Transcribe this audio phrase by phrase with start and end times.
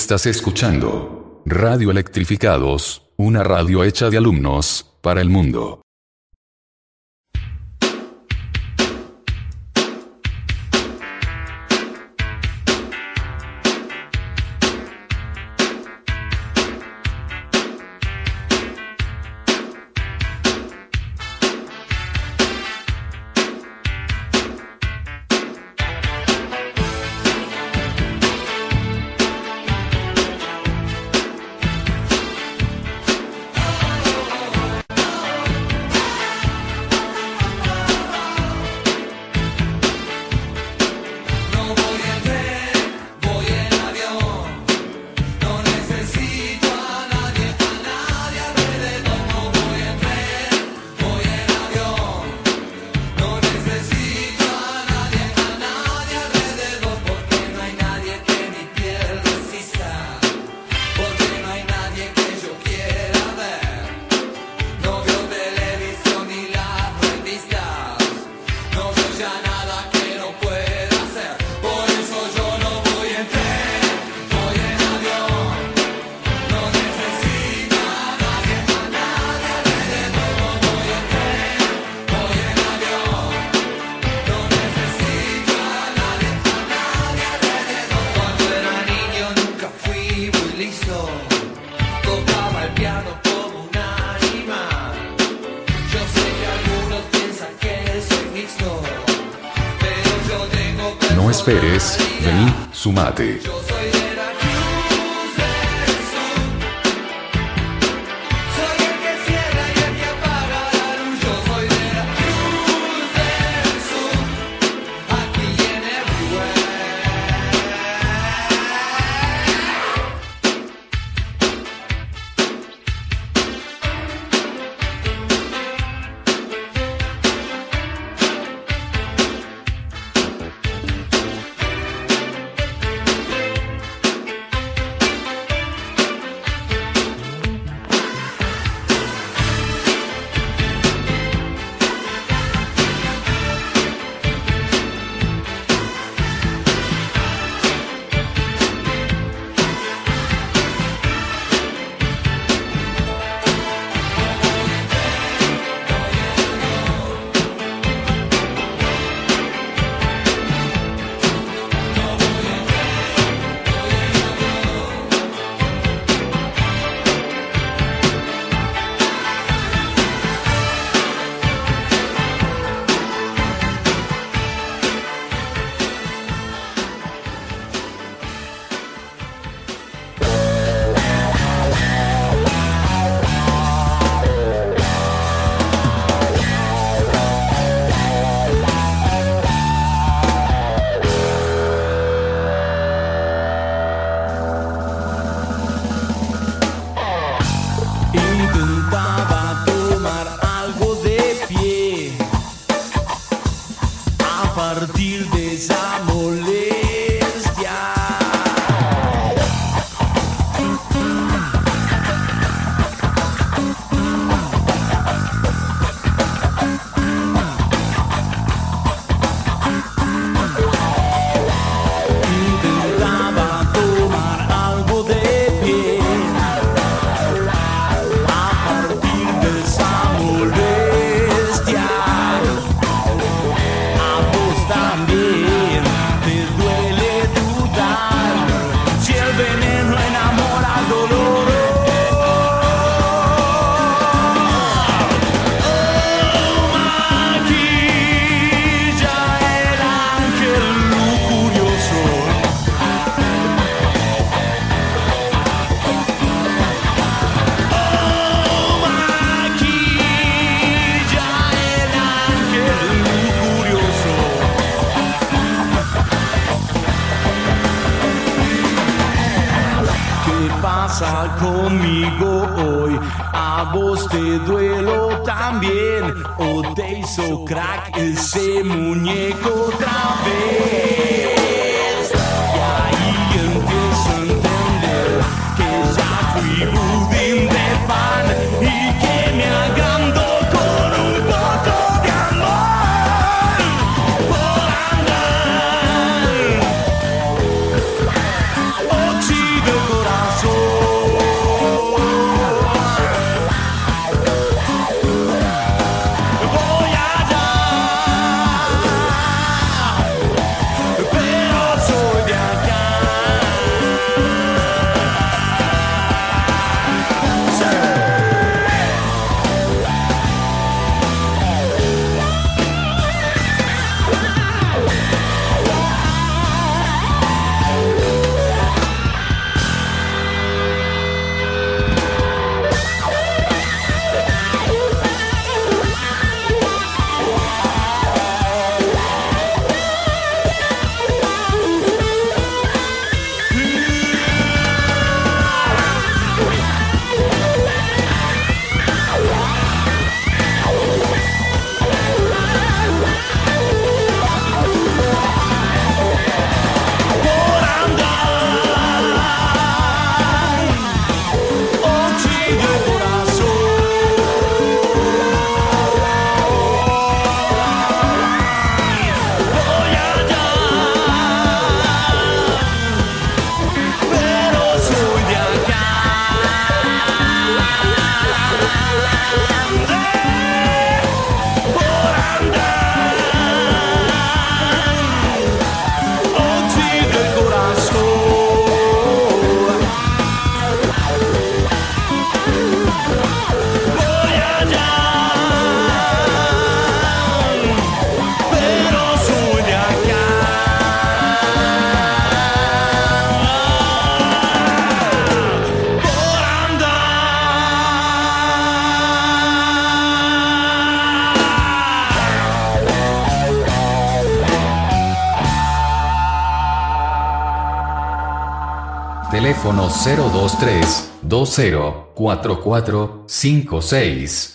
[0.00, 5.82] Estás escuchando Radio Electrificados, una radio hecha de alumnos, para el mundo.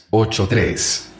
[0.09, 1.14] 44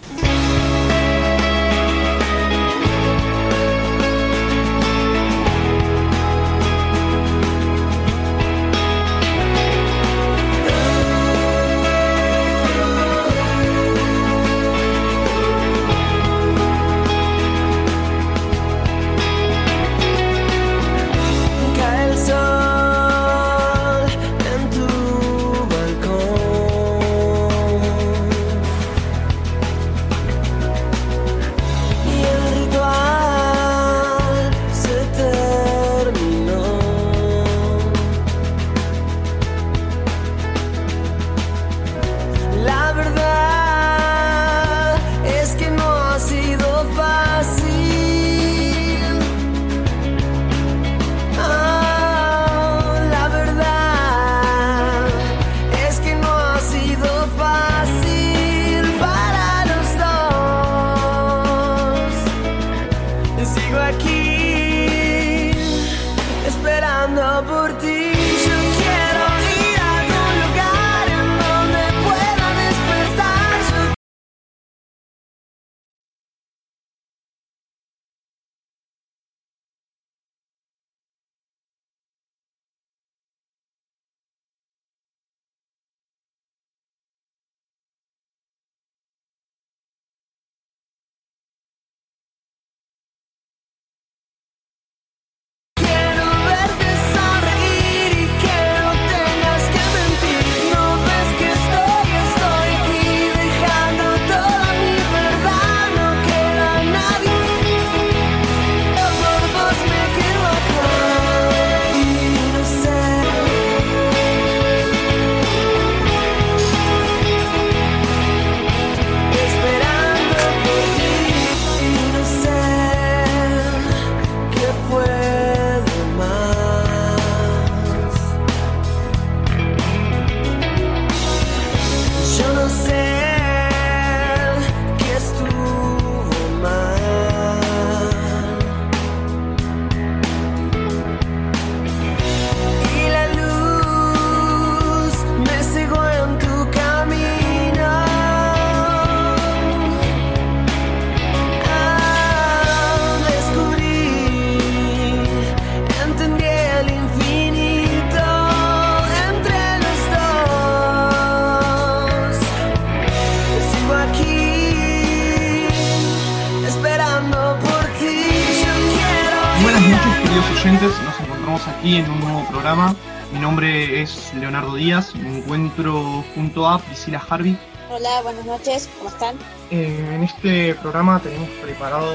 [176.96, 177.58] Priscila Harvey.
[177.92, 179.36] Hola, buenas noches, ¿cómo están?
[179.70, 182.10] Eh, en este programa tenemos preparado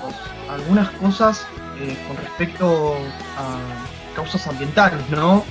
[0.00, 0.14] pues,
[0.48, 1.44] algunas cosas
[1.80, 2.94] eh, con respecto
[3.36, 5.44] a causas ambientales, ¿no?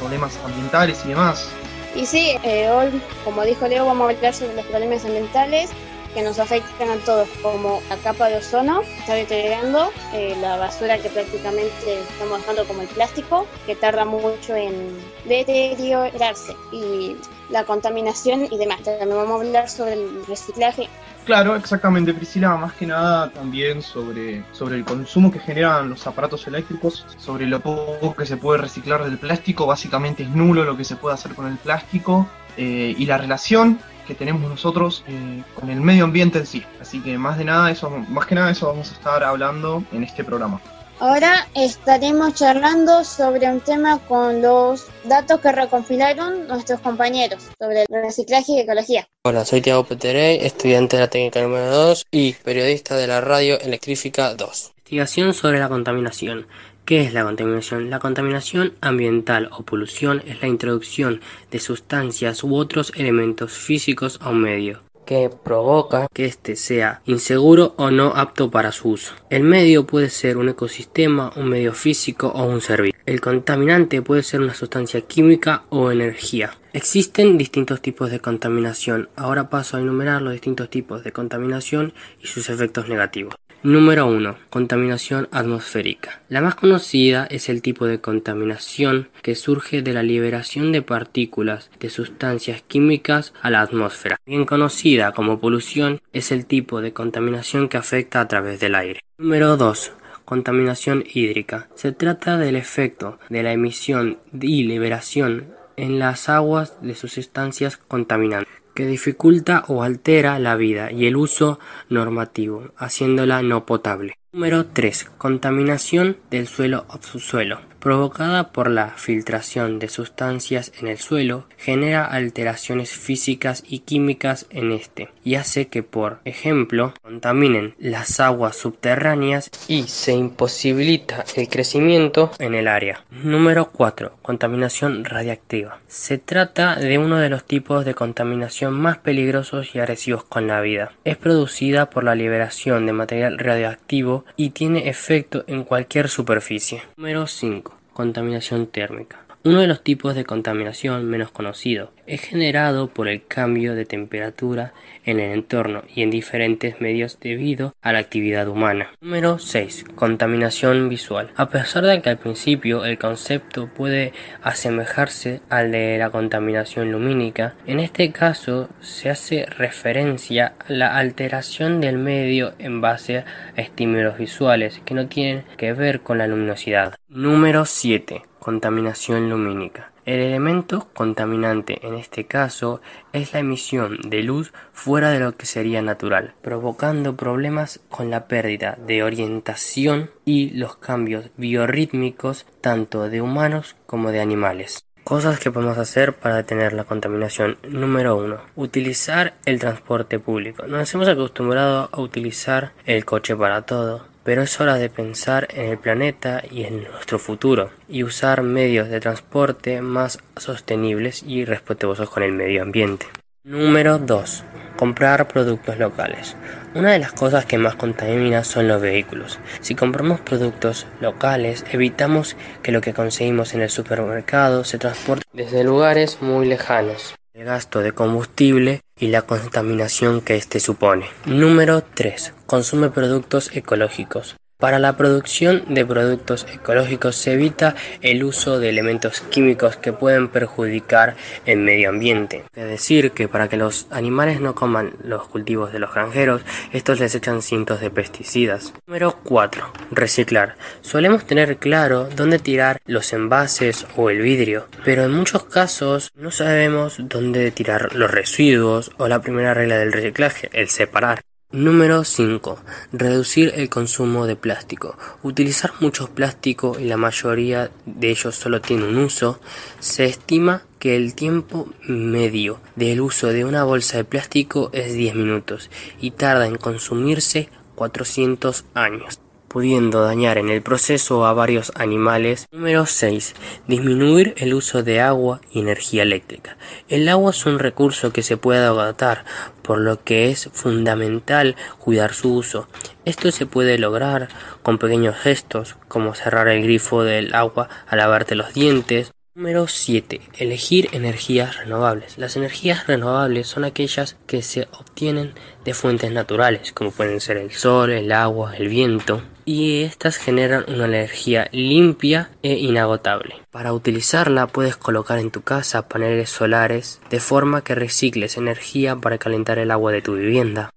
[0.00, 1.48] Problemas ambientales y demás.
[1.94, 5.70] Y sí, eh, hoy, como dijo Leo, vamos a hablar sobre los problemas ambientales
[6.12, 10.98] que nos afectan a todos, como la capa de ozono está deteriorando, eh, la basura
[10.98, 17.16] que prácticamente estamos dejando como el plástico, que tarda mucho en deteriorarse, y
[17.50, 18.82] la contaminación y demás.
[18.82, 20.88] También vamos a hablar sobre el reciclaje
[21.26, 26.46] Claro, exactamente, Priscila, más que nada también sobre, sobre el consumo que generan los aparatos
[26.46, 30.84] eléctricos, sobre lo poco que se puede reciclar del plástico, básicamente es nulo lo que
[30.84, 35.68] se puede hacer con el plástico, eh, y la relación que tenemos nosotros eh, con
[35.68, 36.64] el medio ambiente en sí.
[36.80, 40.04] Así que más de nada eso, más que nada eso vamos a estar hablando en
[40.04, 40.60] este programa.
[40.98, 48.02] Ahora estaremos charlando sobre un tema con los datos que recompilaron nuestros compañeros sobre el
[48.02, 49.06] reciclaje y ecología.
[49.22, 53.60] Hola, soy Tiago Peterey, estudiante de la técnica número 2 y periodista de la radio
[53.60, 54.72] electrífica 2.
[54.78, 56.46] Investigación sobre la contaminación.
[56.86, 57.90] ¿Qué es la contaminación?
[57.90, 64.30] La contaminación ambiental o polución es la introducción de sustancias u otros elementos físicos a
[64.30, 69.14] un medio que provoca que éste sea inseguro o no apto para su uso.
[69.30, 73.00] El medio puede ser un ecosistema, un medio físico o un servicio.
[73.06, 76.58] El contaminante puede ser una sustancia química o energía.
[76.72, 79.08] Existen distintos tipos de contaminación.
[79.16, 83.36] Ahora paso a enumerar los distintos tipos de contaminación y sus efectos negativos.
[83.66, 84.36] Número 1.
[84.48, 86.20] Contaminación atmosférica.
[86.28, 91.68] La más conocida es el tipo de contaminación que surge de la liberación de partículas
[91.80, 94.20] de sustancias químicas a la atmósfera.
[94.24, 99.00] Bien conocida como polución es el tipo de contaminación que afecta a través del aire.
[99.18, 99.94] Número 2.
[100.24, 101.66] contaminación hídrica.
[101.74, 108.65] Se trata del efecto de la emisión y liberación en las aguas de sustancias contaminantes
[108.76, 114.14] que dificulta o altera la vida y el uso normativo, haciéndola no potable.
[114.32, 115.06] Número 3.
[115.18, 117.58] Contaminación del suelo o subsuelo.
[117.86, 124.72] Provocada por la filtración de sustancias en el suelo, genera alteraciones físicas y químicas en
[124.72, 132.32] este y hace que, por ejemplo, contaminen las aguas subterráneas y se imposibilita el crecimiento
[132.40, 133.04] en el área.
[133.12, 134.16] Número 4.
[134.20, 135.78] Contaminación radiactiva.
[135.86, 140.60] Se trata de uno de los tipos de contaminación más peligrosos y agresivos con la
[140.60, 140.90] vida.
[141.04, 146.82] Es producida por la liberación de material radioactivo y tiene efecto en cualquier superficie.
[146.96, 147.75] Número 5.
[147.96, 149.25] Contaminación térmica.
[149.46, 154.72] Uno de los tipos de contaminación menos conocido es generado por el cambio de temperatura
[155.04, 158.90] en el entorno y en diferentes medios debido a la actividad humana.
[159.00, 159.84] Número 6.
[159.94, 161.30] Contaminación visual.
[161.36, 164.12] A pesar de que al principio el concepto puede
[164.42, 171.80] asemejarse al de la contaminación lumínica, en este caso se hace referencia a la alteración
[171.80, 173.24] del medio en base a
[173.60, 176.96] estímulos visuales que no tienen que ver con la luminosidad.
[177.08, 179.90] Número 7 contaminación lumínica.
[180.04, 182.80] El elemento contaminante en este caso
[183.12, 188.28] es la emisión de luz fuera de lo que sería natural, provocando problemas con la
[188.28, 194.84] pérdida de orientación y los cambios biorrítmicos tanto de humanos como de animales.
[195.02, 197.58] Cosas que podemos hacer para detener la contaminación.
[197.68, 198.38] Número 1.
[198.54, 200.68] Utilizar el transporte público.
[200.68, 205.70] Nos hemos acostumbrado a utilizar el coche para todo pero es hora de pensar en
[205.70, 212.10] el planeta y en nuestro futuro y usar medios de transporte más sostenibles y respetuosos
[212.10, 213.06] con el medio ambiente.
[213.44, 214.42] Número 2.
[214.76, 216.36] Comprar productos locales.
[216.74, 219.38] Una de las cosas que más contamina son los vehículos.
[219.60, 225.62] Si compramos productos locales, evitamos que lo que conseguimos en el supermercado se transporte desde
[225.62, 231.06] lugares muy lejanos el gasto de combustible y la contaminación que éste supone.
[231.26, 232.32] Número 3.
[232.46, 234.36] Consume productos ecológicos.
[234.58, 240.28] Para la producción de productos ecológicos se evita el uso de elementos químicos que pueden
[240.28, 242.44] perjudicar el medio ambiente.
[242.54, 246.40] Es decir, que para que los animales no coman los cultivos de los granjeros,
[246.72, 248.72] estos les echan cientos de pesticidas.
[248.86, 249.72] Número 4.
[249.90, 250.56] Reciclar.
[250.80, 256.30] Solemos tener claro dónde tirar los envases o el vidrio, pero en muchos casos no
[256.30, 261.20] sabemos dónde tirar los residuos o la primera regla del reciclaje, el separar.
[261.56, 262.58] Número 5.
[262.92, 264.98] Reducir el consumo de plástico.
[265.22, 269.40] Utilizar mucho plástico y la mayoría de ellos solo tiene un uso.
[269.80, 275.14] Se estima que el tiempo medio del uso de una bolsa de plástico es 10
[275.14, 279.20] minutos y tarda en consumirse 400 años
[279.56, 282.46] pudiendo dañar en el proceso a varios animales.
[282.52, 283.34] Número 6.
[283.66, 286.58] Disminuir el uso de agua y energía eléctrica.
[286.90, 289.24] El agua es un recurso que se puede agotar,
[289.62, 292.68] por lo que es fundamental cuidar su uso.
[293.06, 294.28] Esto se puede lograr
[294.62, 300.20] con pequeños gestos, como cerrar el grifo del agua al lavarte los dientes, Número 7.
[300.38, 302.18] Elegir energías renovables.
[302.18, 305.32] Las energías renovables son aquellas que se obtienen
[305.64, 310.64] de fuentes naturales, como pueden ser el sol, el agua, el viento, y estas generan
[310.68, 313.36] una energía limpia e inagotable.
[313.50, 319.18] Para utilizarla puedes colocar en tu casa paneles solares de forma que recicles energía para
[319.18, 320.70] calentar el agua de tu vivienda.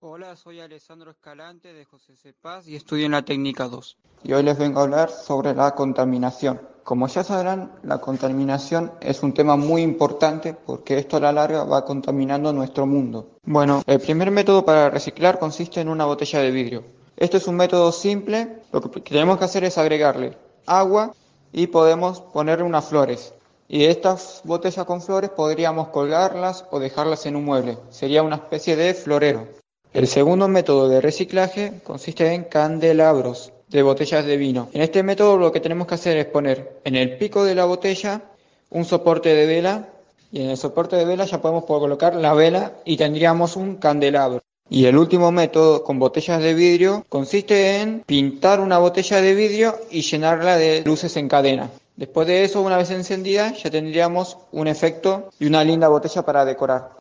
[0.00, 3.98] Hola, soy Alessandro Escalante de José Cepaz y estudio en la técnica 2.
[4.22, 6.60] Y hoy les vengo a hablar sobre la contaminación.
[6.84, 11.64] Como ya sabrán, la contaminación es un tema muy importante porque esto a la larga
[11.64, 13.38] va contaminando nuestro mundo.
[13.44, 17.01] Bueno, el primer método para reciclar consiste en una botella de vidrio.
[17.16, 21.14] Este es un método simple, lo que tenemos que hacer es agregarle agua
[21.52, 23.34] y podemos ponerle unas flores.
[23.68, 27.78] Y estas botellas con flores podríamos colgarlas o dejarlas en un mueble.
[27.90, 29.48] Sería una especie de florero.
[29.92, 34.68] El segundo método de reciclaje consiste en candelabros de botellas de vino.
[34.72, 37.64] En este método lo que tenemos que hacer es poner en el pico de la
[37.64, 38.22] botella
[38.70, 39.88] un soporte de vela
[40.30, 44.42] y en el soporte de vela ya podemos colocar la vela y tendríamos un candelabro.
[44.74, 49.78] Y el último método con botellas de vidrio consiste en pintar una botella de vidrio
[49.90, 51.68] y llenarla de luces en cadena.
[51.94, 56.46] Después de eso, una vez encendida, ya tendríamos un efecto y una linda botella para
[56.46, 56.96] decorar.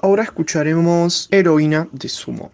[0.00, 2.50] Ahora escucharemos Heroína de Sumo.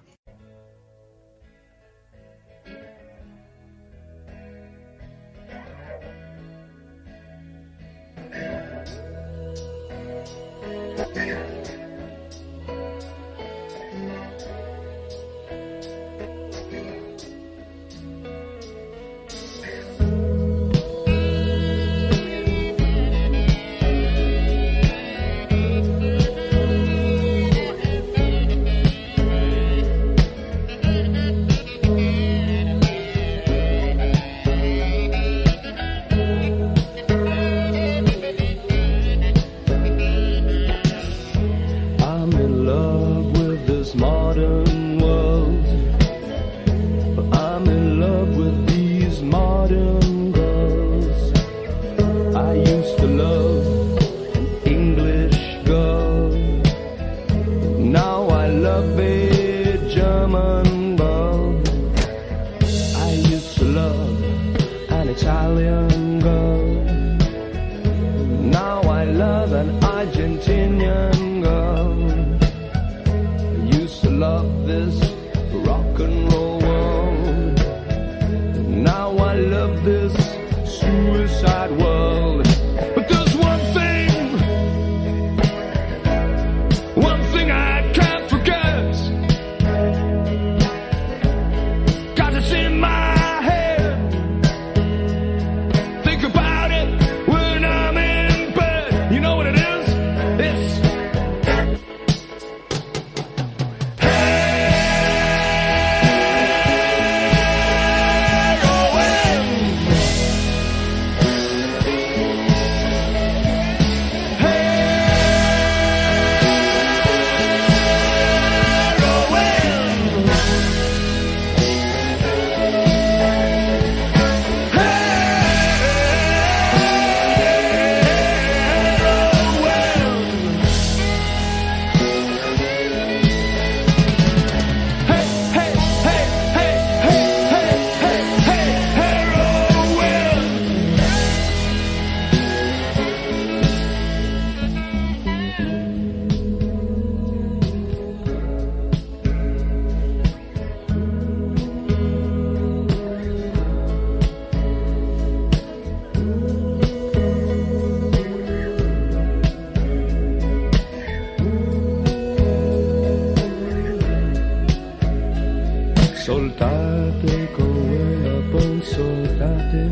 [166.25, 169.89] soltate come la pon soltate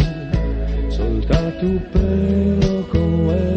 [0.88, 3.51] soltate però come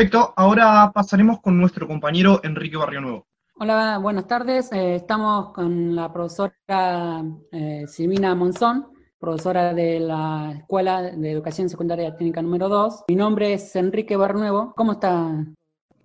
[0.00, 3.26] Perfecto, ahora pasaremos con nuestro compañero Enrique Barrio Nuevo.
[3.58, 4.72] Hola, buenas tardes.
[4.72, 12.16] Eh, estamos con la profesora eh, Silvina Monzón, profesora de la Escuela de Educación Secundaria
[12.16, 13.04] Técnica número 2.
[13.08, 14.72] Mi nombre es Enrique Barnuevo.
[14.74, 15.44] ¿Cómo está?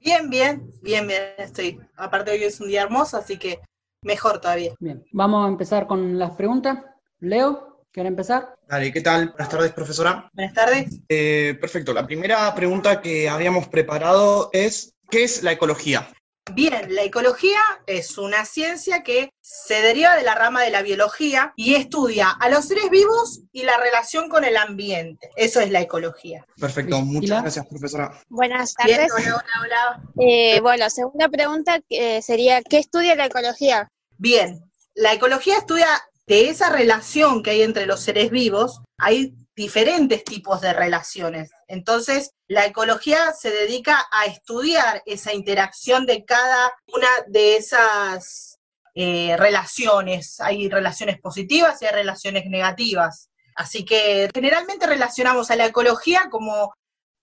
[0.02, 1.80] Bien, bien, bien, bien, estoy.
[1.96, 3.62] Aparte hoy es un día hermoso, así que
[4.02, 4.74] mejor todavía.
[4.78, 6.80] Bien, vamos a empezar con las preguntas.
[7.22, 7.75] Leo.
[7.96, 8.58] ¿Quieren empezar?
[8.68, 9.30] Dale, ¿qué tal?
[9.30, 10.30] Buenas tardes, profesora.
[10.34, 11.00] Buenas tardes.
[11.08, 11.94] Eh, perfecto.
[11.94, 16.06] La primera pregunta que habíamos preparado es, ¿qué es la ecología?
[16.52, 21.54] Bien, la ecología es una ciencia que se deriva de la rama de la biología
[21.56, 25.30] y estudia a los seres vivos y la relación con el ambiente.
[25.38, 26.46] Eso es la ecología.
[26.60, 28.12] Perfecto, muchas gracias, profesora.
[28.28, 28.98] Buenas tardes.
[28.98, 30.04] Bien, hola, hola, hola.
[30.20, 33.90] Eh, bueno, segunda pregunta eh, sería, ¿qué estudia la ecología?
[34.18, 35.88] Bien, la ecología estudia
[36.28, 41.52] de esa relación que hay entre los seres vivos, hay diferentes tipos de relaciones.
[41.68, 48.60] Entonces, la ecología se dedica a estudiar esa interacción de cada una de esas
[48.96, 50.40] eh, relaciones.
[50.42, 53.30] Hay relaciones positivas y hay relaciones negativas.
[53.56, 56.74] Así que generalmente relacionamos a la ecología como,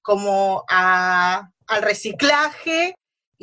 [0.01, 2.95] como al reciclaje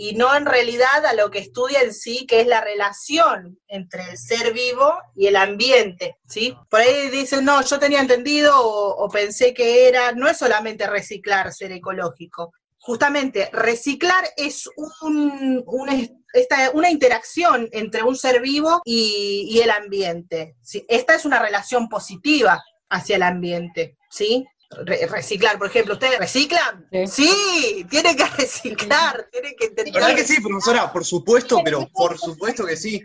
[0.02, 4.12] y no en realidad a lo que estudia en sí, que es la relación entre
[4.12, 6.56] el ser vivo y el ambiente, ¿sí?
[6.70, 11.52] Por ahí dicen, no, yo tenía entendido o, pensé que era, no es solamente reciclar,
[11.52, 12.54] ser ecológico.
[12.78, 14.70] Justamente, reciclar es
[15.02, 20.56] un- una, interacción entre un ser vivo y, el ambiente.
[20.88, 24.46] Esta es una relación positiva hacia el ambiente, ¿sí?
[24.72, 26.88] Re- reciclar, por ejemplo, ¿ustedes reciclan?
[27.08, 29.94] Sí, tienen que reciclar, tienen que La intentar.
[30.02, 33.02] verdad que sí, profesora, por supuesto, pero por supuesto que sí.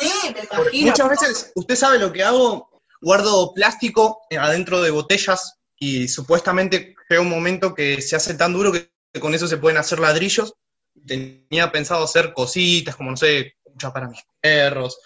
[0.00, 0.86] Sí, me imagino.
[0.90, 2.70] Muchas veces, usted sabe lo que hago,
[3.02, 8.54] guardo plástico eh, adentro de botellas y supuestamente llega un momento que se hace tan
[8.54, 10.54] duro que con eso se pueden hacer ladrillos.
[11.06, 14.98] Tenía pensado hacer cositas, como no sé, muchas para mis perros.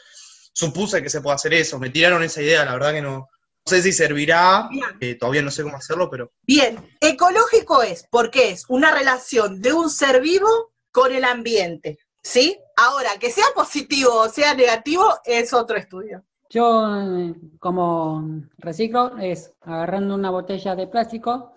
[0.52, 3.28] Supuse que se puede hacer eso, me tiraron esa idea, la verdad que no.
[3.66, 4.68] No sé si servirá,
[5.00, 9.72] eh, todavía no sé cómo hacerlo, pero Bien, ecológico es porque es una relación de
[9.72, 12.60] un ser vivo con el ambiente, ¿sí?
[12.76, 16.24] Ahora, que sea positivo o sea negativo es otro estudio.
[16.48, 21.52] Yo, eh, como reciclo, es agarrando una botella de plástico,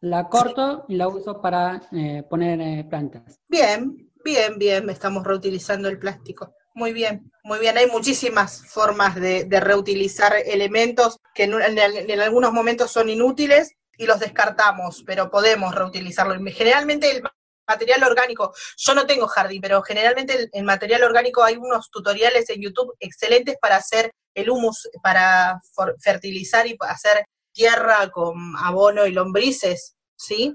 [0.00, 3.38] la corto y la uso para eh, poner eh, plantas.
[3.48, 6.56] Bien, bien, bien, estamos reutilizando el plástico.
[6.74, 7.76] Muy bien, muy bien.
[7.76, 13.08] Hay muchísimas formas de, de reutilizar elementos que en, un- en- en algunos momentos son
[13.08, 16.34] inútiles y los descartamos, pero podemos reutilizarlo.
[16.50, 17.22] Generalmente el
[17.68, 22.48] material orgánico, yo no tengo jardín, pero generalmente el, el material orgánico hay unos tutoriales
[22.50, 29.06] en YouTube excelentes para hacer el humus, para for- fertilizar y hacer tierra con abono
[29.06, 30.54] y lombrices, ¿sí?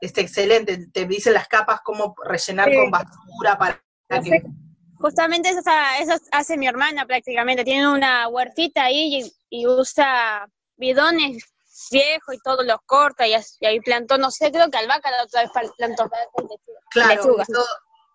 [0.00, 2.76] Este excelente, te dicen las capas cómo rellenar Sí.
[2.76, 3.82] con basura para
[4.22, 4.42] que
[4.98, 5.60] Justamente eso,
[6.00, 7.64] eso hace mi hermana prácticamente.
[7.64, 11.44] Tiene una huertita ahí y, y usa bidones
[11.90, 15.24] viejos y todo los corta y, y ahí plantó, no sé, creo que albahaca la
[15.24, 16.10] otra vez plantó.
[16.90, 17.66] Claro, todo-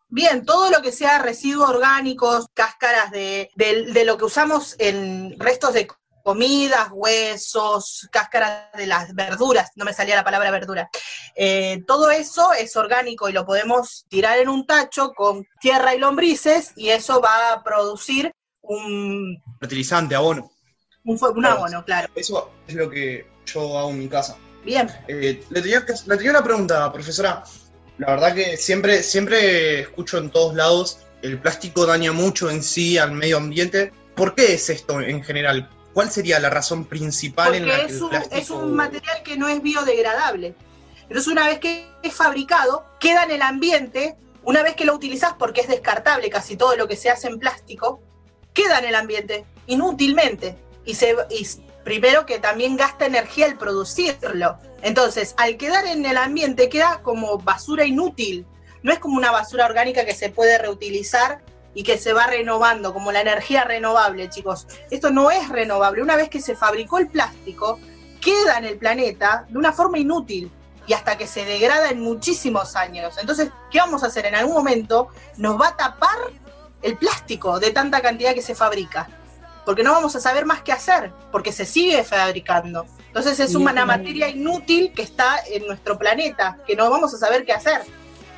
[0.10, 5.40] bien, todo lo que sea residuos orgánicos, cáscaras de, de- de lo que usamos en
[5.40, 5.88] restos de
[6.24, 10.90] comidas, huesos, cáscaras de las verduras, no me salía la palabra verdura.
[11.36, 16.00] Eh, todo eso es orgánico y lo podemos tirar en un tacho con tierra y
[16.00, 18.32] lombrices y eso va a producir
[18.62, 20.52] un, fertilizante, abono.
[21.04, 22.10] un, un abono, claro.
[22.16, 24.38] Eso es lo que yo hago en mi casa.
[24.64, 24.90] Bien.
[25.08, 27.44] Eh, le, tenía le tenía una pregunta, profesora.
[27.98, 32.98] La verdad que siempre, siempre escucho en todos lados, el plástico daña mucho en sí
[32.98, 33.92] al medio ambiente.
[34.16, 35.70] ¿Por qué es esto en general?
[35.94, 38.36] ¿Cuál sería la razón principal en la que es el un, plástico...
[38.36, 40.56] es un material que no es biodegradable.
[41.04, 45.34] Entonces, una vez que es fabricado, queda en el ambiente, una vez que lo utilizas,
[45.38, 48.02] porque es descartable casi todo lo que se hace en plástico,
[48.54, 50.58] queda en el ambiente, inútilmente.
[50.86, 51.46] Y, se, y
[51.84, 54.58] primero que también gasta energía el producirlo.
[54.82, 58.46] Entonces, al quedar en el ambiente, queda como basura inútil.
[58.82, 61.42] No es como una basura orgánica que se puede reutilizar
[61.74, 64.68] y que se va renovando, como la energía renovable, chicos.
[64.90, 66.02] Esto no es renovable.
[66.02, 67.80] Una vez que se fabricó el plástico,
[68.20, 70.52] queda en el planeta de una forma inútil
[70.88, 73.16] y hasta que se degrada en muchísimos años.
[73.20, 74.26] Entonces, ¿qué vamos a hacer?
[74.26, 76.18] En algún momento nos va a tapar
[76.82, 79.08] el plástico de tanta cantidad que se fabrica.
[79.66, 82.86] Porque no vamos a saber más qué hacer, porque se sigue fabricando.
[83.08, 87.46] Entonces es una materia inútil que está en nuestro planeta, que no vamos a saber
[87.46, 87.82] qué hacer.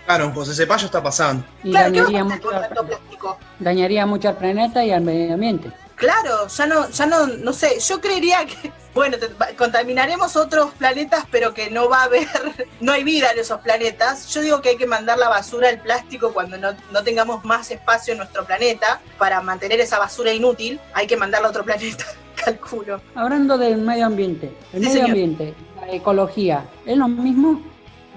[0.05, 1.45] Claro, pues ese payo está pasando.
[1.63, 3.37] Y Claro, ¿qué dañaría, mucho, plástico?
[3.59, 5.71] dañaría mucho al planeta y al medio ambiente.
[5.95, 11.23] Claro, ya no, ya no, no sé, yo creería que, bueno, te- contaminaremos otros planetas,
[11.31, 12.27] pero que no va a haber,
[12.81, 14.27] no hay vida en esos planetas.
[14.33, 17.71] Yo digo que hay que mandar la basura, el plástico, cuando no, no tengamos más
[17.71, 22.03] espacio en nuestro planeta para mantener esa basura inútil, hay que mandarla a otro planeta,
[22.43, 22.99] calculo.
[23.15, 25.09] Hablando del medio ambiente, el Sí, medio señor.
[25.11, 27.61] ambiente, la ecología, ¿es lo mismo?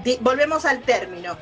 [0.03, 1.37] Di- volvemos al término.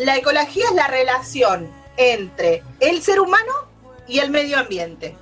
[0.00, 3.52] La ecología es la relación entre el ser humano
[4.06, 5.16] y el medio ambiente.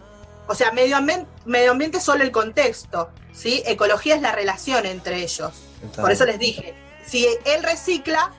[0.48, 3.62] O sea, medio, ambiente medio ambiente es solo el contexto, ¿sí?
[3.66, 5.52] Ecología es la relación entre ellos.
[5.96, 6.74] Por eso les dije,
[7.06, 8.32] si él recicla,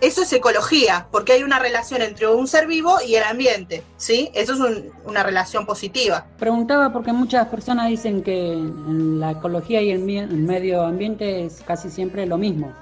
[0.00, 4.32] Eso es ecología, porque hay una relación entre un ser vivo y el ambiente, ¿sí?
[4.34, 6.26] Eso es un- una relación positiva.
[6.40, 11.88] Preguntaba porque muchas personas dicen que en la ecología y el medio ambiente es casi
[11.88, 12.72] siempre lo mismo.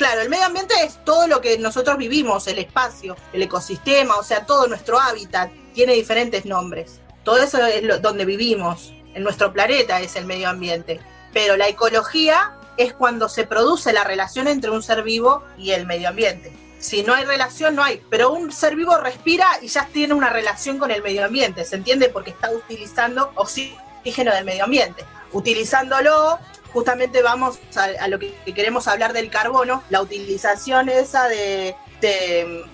[0.00, 4.22] Claro, el medio ambiente es todo lo que nosotros vivimos, el espacio, el ecosistema, o
[4.24, 7.00] sea, todo nuestro hábitat tiene diferentes nombres.
[7.22, 11.00] Todo eso es lo- donde vivimos, en nuestro planeta es el medio ambiente.
[11.34, 15.84] Pero la ecología es cuando se produce la relación entre un ser vivo y el
[15.84, 16.50] medio ambiente.
[16.78, 18.00] Si no hay relación, no hay.
[18.08, 21.76] Pero un ser vivo respira y ya tiene una relación con el medio ambiente, ¿se
[21.76, 22.08] entiende?
[22.08, 25.04] Porque está utilizando oxígeno del medio ambiente.
[25.32, 26.38] Utilizándolo,
[26.72, 31.74] justamente vamos a, a lo que, que queremos hablar del carbono, la utilización esa de,
[32.00, 32.64] de,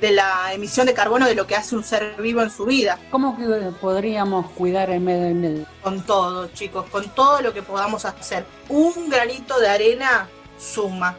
[0.00, 2.98] de la emisión de carbono de lo que hace un ser vivo en su vida.
[3.10, 3.44] ¿Cómo que
[3.80, 5.66] podríamos cuidar el medio ambiente?
[5.82, 8.44] Con todo, chicos, con todo lo que podamos hacer.
[8.68, 11.16] Un granito de arena suma.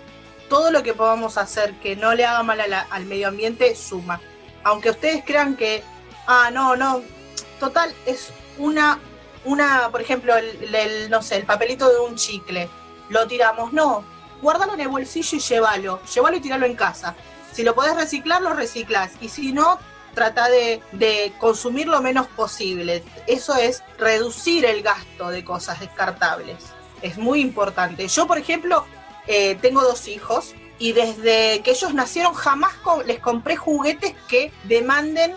[0.50, 4.22] Todo lo que podamos hacer que no le haga mal la- al medio ambiente suma.
[4.64, 5.84] Aunque ustedes crean que,
[6.28, 7.02] ah, no, no,
[7.60, 9.00] total, es una,
[9.46, 12.70] una por ejemplo, el, no sé, el papelito de un chicle.
[13.10, 14.04] Lo tiramos, no.
[14.42, 16.02] Guardalo en el bolsillo y llévalo.
[16.14, 17.16] Llévalo y tiralo en casa.
[17.52, 19.14] Si lo podés reciclar, lo reciclas.
[19.22, 19.80] Y si no,
[20.14, 23.04] trata de, de consumir lo menos posible.
[23.28, 26.58] Eso es reducir el gasto de cosas descartables.
[27.02, 28.08] Es muy importante.
[28.08, 28.86] Yo, por ejemplo,
[29.28, 32.74] eh, tengo dos hijos y desde que ellos nacieron jamás
[33.06, 35.36] les compré juguetes que demanden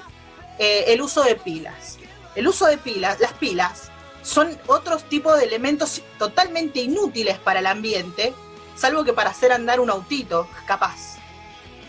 [0.59, 1.99] eh, el uso de pilas.
[2.35, 3.91] El uso de pilas, las pilas,
[4.29, 8.35] son otros tipos de elementos totalmente inútiles para el ambiente,
[8.77, 11.17] salvo que para hacer andar un autito, capaz.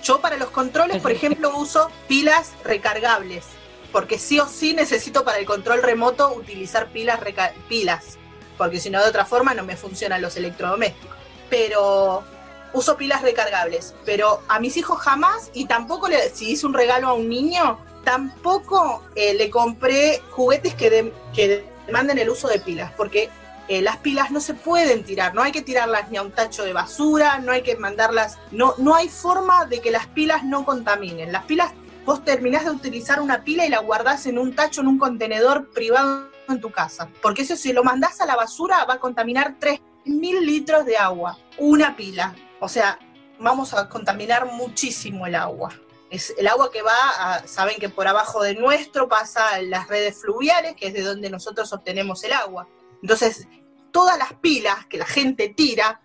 [0.04, 3.44] Yo para los controles, por ejemplo, uso pilas recargables,
[3.92, 7.20] porque sí o sí necesito para el control remoto utilizar pilas,
[7.68, 8.18] pilas,
[8.58, 11.18] porque si no de otra forma no me funcionan los electrodomésticos.
[11.50, 12.24] Pero
[12.72, 17.10] uso pilas recargables, pero a mis hijos jamás y tampoco le, si hice un regalo
[17.10, 22.60] a un niño, tampoco eh, le compré juguetes que, de- que demanden el uso de
[22.60, 23.30] pilas, porque
[23.68, 26.64] eh, las pilas no se pueden tirar, no hay que tirarlas ni a un tacho
[26.64, 30.66] de basura, no hay que mandarlas, no, no hay forma de que las pilas no
[30.66, 31.32] contaminen.
[31.32, 31.72] Las pilas,
[32.06, 35.70] vos terminás de utilizar una pila y la guardás en un tacho, en un contenedor
[35.72, 39.56] privado en tu casa, porque eso si lo mandás a la basura va a contaminar
[39.60, 42.36] 3.000 litros de agua, una pila.
[42.60, 43.00] O sea,
[43.40, 45.72] vamos a contaminar muchísimo el agua.
[46.10, 50.76] Es el agua que va, saben que por abajo de nuestro pasa las redes fluviales,
[50.76, 52.68] que es de donde nosotros obtenemos el agua.
[53.02, 53.48] Entonces,
[53.92, 56.02] todas las pilas que la gente tira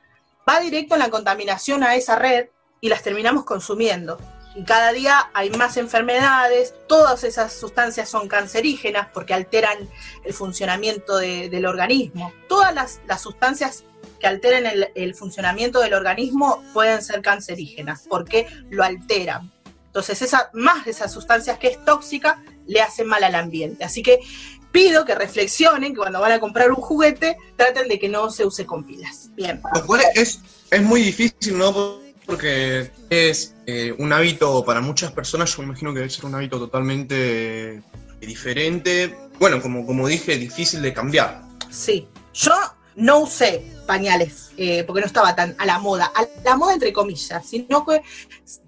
[0.48, 2.48] va directo en la contaminación a esa red
[2.80, 4.18] y las terminamos consumiendo.
[4.54, 9.88] Y cada día hay más enfermedades, todas esas sustancias son cancerígenas porque alteran
[10.22, 12.30] el funcionamiento de- del organismo.
[12.46, 13.84] Todas las, sustancias
[14.20, 19.50] que alteren el funcionamiento del organismo pueden ser cancerígenas porque lo alteran.
[19.94, 23.84] Entonces, esa, más de esas sustancias que es tóxica le hacen mal al ambiente.
[23.84, 24.18] Así que
[24.72, 28.44] pido que reflexionen, que cuando van a comprar un juguete, traten de que no se
[28.44, 29.30] use con pilas.
[29.36, 29.62] Bien.
[29.72, 30.40] Lo cual es,
[30.72, 32.00] es muy difícil, ¿no?
[32.26, 36.34] Porque es eh, un hábito para muchas personas, yo me imagino que debe ser un
[36.34, 37.82] hábito totalmente eh,
[38.20, 39.16] diferente.
[39.38, 41.40] Bueno, como, como dije, difícil de cambiar.
[41.70, 42.08] Sí.
[42.32, 42.52] Yo
[42.96, 46.10] no usé pañales eh, porque no estaba tan a la moda.
[46.14, 48.02] A la moda entre comillas, sino que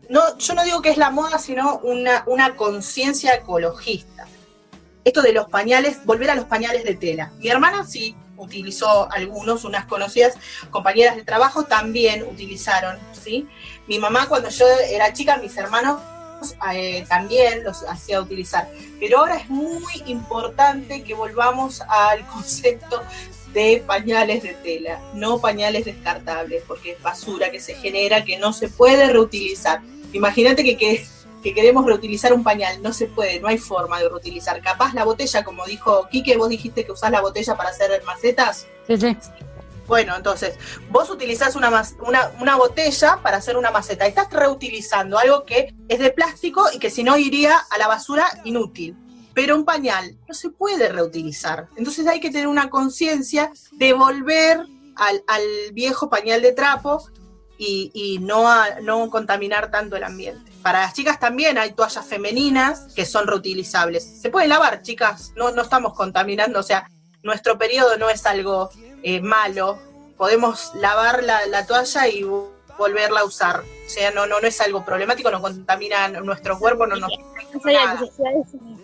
[0.08, 4.26] no, yo no digo que es la moda, sino una, una conciencia ecologista.
[5.04, 7.32] Esto de los pañales, volver a los pañales de tela.
[7.38, 10.34] Mi hermana sí utilizó algunos, unas conocidas
[10.70, 13.48] compañeras de trabajo también utilizaron, ¿sí?
[13.86, 16.00] Mi mamá cuando yo era chica, mis hermanos
[16.72, 18.68] eh, también los hacía utilizar.
[19.00, 23.02] Pero ahora es muy importante que volvamos al concepto
[23.56, 28.52] de pañales de tela, no pañales descartables, porque es basura que se genera, que no
[28.52, 29.80] se puede reutilizar.
[30.12, 31.06] Imagínate que, que,
[31.42, 34.60] que queremos reutilizar un pañal, no se puede, no hay forma de reutilizar.
[34.60, 38.66] Capaz la botella, como dijo Quique, vos dijiste que usás la botella para hacer macetas.
[38.86, 39.16] Sí, sí.
[39.86, 40.58] Bueno, entonces,
[40.90, 41.82] vos utilizás una,
[42.38, 44.06] una botella para hacer una maceta.
[44.06, 48.26] Estás reutilizando algo que es de plástico y que si no iría a la basura
[48.44, 48.94] inútil.
[49.36, 51.68] Pero un pañal no se puede reutilizar.
[51.76, 54.64] Entonces hay que tener una conciencia de volver
[54.96, 55.12] al,
[55.74, 57.06] viejo pañal de trapo
[57.58, 58.48] y, no,
[58.80, 60.50] no contaminar tanto el ambiente.
[60.62, 64.04] Para las chicas también hay toallas femeninas que son reutilizables.
[64.22, 66.88] Se pueden lavar, chicas, no, no estamos contaminando, o sea,
[67.22, 68.70] nuestro periodo no es algo
[69.02, 69.78] eh, malo.
[70.16, 72.24] Podemos lavar la, la toalla y
[72.76, 73.60] volverla a usar.
[73.60, 77.12] O sea, no, no, no es algo problemático, no contamina nuestro cuerpo, no nos.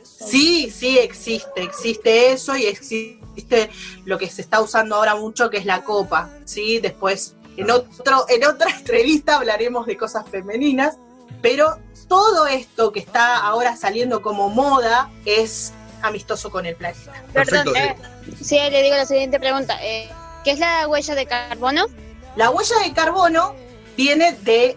[0.02, 3.70] Sí, sí, existe, existe eso y existe
[4.04, 6.78] lo que se está usando ahora mucho que es la copa, ¿sí?
[6.78, 10.96] Después, en, otro, en otra entrevista hablaremos de cosas femeninas,
[11.40, 11.78] Pero
[12.08, 17.12] todo esto que está ahora saliendo como moda es amistoso con el planeta.
[17.32, 17.96] Perdón, eh,
[18.40, 19.78] sí, le digo la siguiente pregunta.
[19.82, 20.10] Eh,
[20.44, 21.86] ¿Qué es la huella de carbono?
[22.36, 23.54] La huella de carbono
[23.96, 24.76] viene de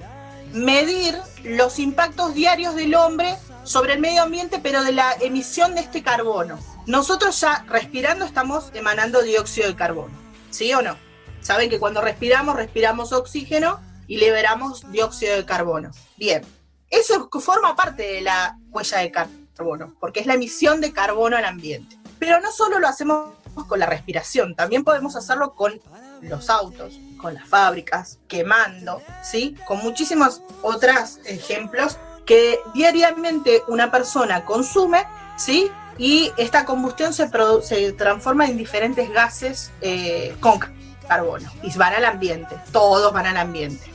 [0.54, 5.82] medir los impactos diarios del hombre sobre el medio ambiente, pero de la emisión de
[5.82, 6.60] este carbono.
[6.86, 10.14] Nosotros ya respirando estamos emanando dióxido de carbono,
[10.52, 10.98] ¿sí o no?
[11.42, 15.92] Saben que cuando respiramos, respiramos oxígeno y liberamos dióxido de carbono.
[16.18, 16.44] Bien,
[16.90, 21.46] eso forma parte de la huella de carbono, porque es la emisión de carbono al
[21.46, 21.98] ambiente.
[22.20, 23.30] Pero no solo lo hacemos
[23.64, 25.80] con la respiración, también podemos hacerlo con
[26.22, 29.56] los autos, con las fábricas, quemando, ¿sí?
[29.66, 35.04] Con muchísimos otros ejemplos que diariamente una persona consume,
[35.38, 35.72] ¿sí?
[35.98, 37.30] Y esta combustión se,
[37.64, 40.60] se transforma en diferentes gases eh, con
[41.08, 43.90] carbono y van al ambiente, todos van al ambiente.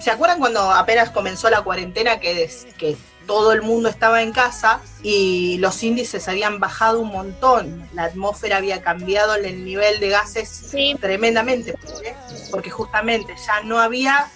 [0.00, 4.32] ¿Se acuerdan cuando apenas comenzó la cuarentena que, des- que todo el mundo estaba en
[4.32, 7.88] casa y los índices habían bajado un montón?
[7.94, 12.14] La atmósfera había cambiado el nivel de gases tremendamente, ¿eh?
[12.50, 14.30] porque justamente ya no había,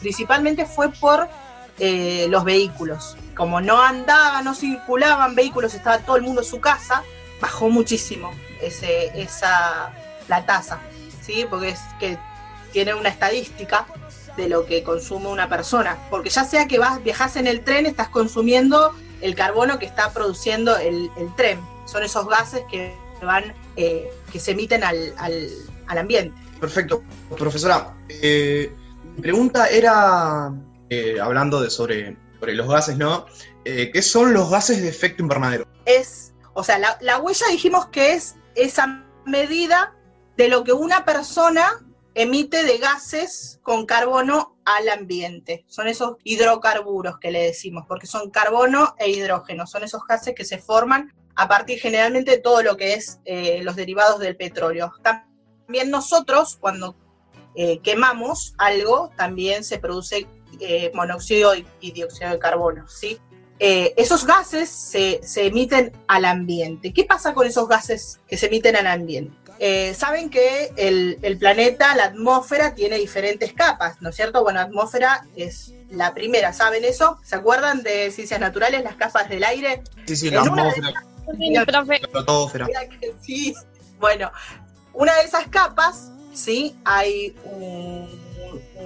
[0.00, 1.28] principalmente fue por
[1.78, 3.16] eh, los vehículos.
[3.34, 7.02] Como no andaban, no circulaban vehículos, estaba todo el mundo en su casa,
[7.40, 9.92] bajó muchísimo ese, esa,
[10.28, 10.80] la tasa,
[11.22, 11.46] ¿sí?
[11.48, 12.18] Porque es que
[12.72, 13.86] tiene una estadística
[14.36, 15.98] de lo que consume una persona.
[16.10, 20.12] Porque ya sea que vas, viajas en el tren, estás consumiendo el carbono que está
[20.12, 21.60] produciendo el, el tren.
[21.86, 25.48] Son esos gases que van, eh, que se emiten al, al,
[25.86, 26.40] al ambiente.
[26.60, 27.02] Perfecto.
[27.36, 28.72] Profesora, eh,
[29.16, 30.52] mi pregunta era,
[30.88, 33.26] eh, hablando de sobre, sobre los gases, ¿no?
[33.64, 35.66] ¿Qué son los gases de efecto invernadero?
[35.84, 39.94] es, o sea, la, la huella dijimos que es esa medida
[40.36, 41.84] de lo que una persona
[42.14, 45.64] emite de gases con carbono al ambiente.
[45.68, 49.66] Son esos hidrocarburos que le decimos, porque son carbono e hidrógeno.
[49.66, 53.60] Son esos gases que se forman a partir generalmente de todo lo que es eh,
[53.62, 54.92] los derivados del petróleo.
[55.02, 56.96] También nosotros, cuando
[57.54, 60.26] eh, quemamos algo, también se produce
[60.60, 63.18] eh, monóxido y, dióxido de carbono, ¿sí?
[63.62, 66.94] Esos gases se, se emiten al ambiente.
[66.94, 69.36] ¿Qué pasa con esos gases que se emiten al ambiente?
[69.62, 74.42] Eh, Saben que el, el planeta, la atmósfera, tiene diferentes capas, ¿no es cierto?
[74.42, 77.18] Bueno, atmósfera es la primera, ¿saben eso?
[77.22, 79.82] ¿Se acuerdan de ciencias naturales, las capas del aire?
[80.06, 80.92] Sí, sí, En la atmósfera,
[81.66, 81.90] profe.
[81.90, 82.66] la estratosfera.
[82.66, 83.54] Mira que sí.
[83.98, 84.32] Bueno,
[84.94, 86.74] una de esas capas, ¿sí?
[86.84, 88.08] Hay un-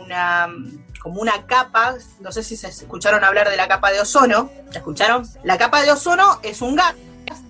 [0.01, 0.49] una
[1.01, 4.79] como una capa, no sé si se escucharon hablar de la capa de ozono, ¿la
[4.79, 5.25] escucharon?
[5.45, 6.95] La capa de ozono es un gas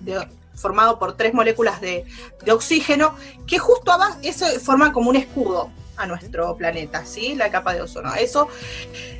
[0.01, 2.05] de- formado por tres moléculas de,
[2.51, 3.15] oxígeno
[3.47, 7.35] que justo abajo, eso forma como un escudo a nuestro planeta, ¿sí?
[7.35, 8.13] La capa de ozono.
[8.15, 8.47] Eso,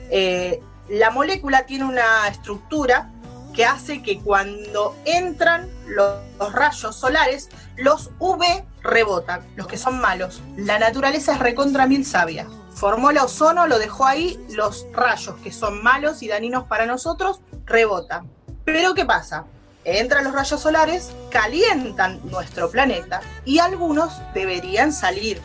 [0.10, 3.12] eh, la molécula tiene una estructura
[3.54, 8.44] que hace que cuando entran los, los rayos solares, los UV
[8.84, 10.42] rebotan, los que son malos.
[10.58, 12.48] La naturaleza es recontra mil sabia.
[12.74, 17.40] Formó el ozono, lo dejó ahí, los rayos que son malos y dañinos para nosotros
[17.66, 18.30] rebotan.
[18.66, 19.46] Pero ¿qué pasa?
[19.86, 25.40] Entran los rayos solares, calientan nuestro planeta y algunos deberían salir,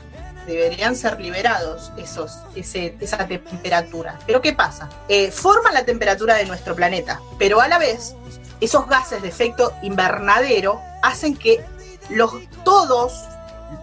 [0.47, 4.19] deberían ser liberados esos, esa temperatura.
[4.27, 4.89] Pero ¿qué pasa?
[5.09, 8.15] Eh, forman la temperatura de nuestro planeta, pero a la vez
[8.61, 11.63] esos gases de efecto invernadero hacen que
[12.09, 12.33] los,
[12.65, 13.13] todos,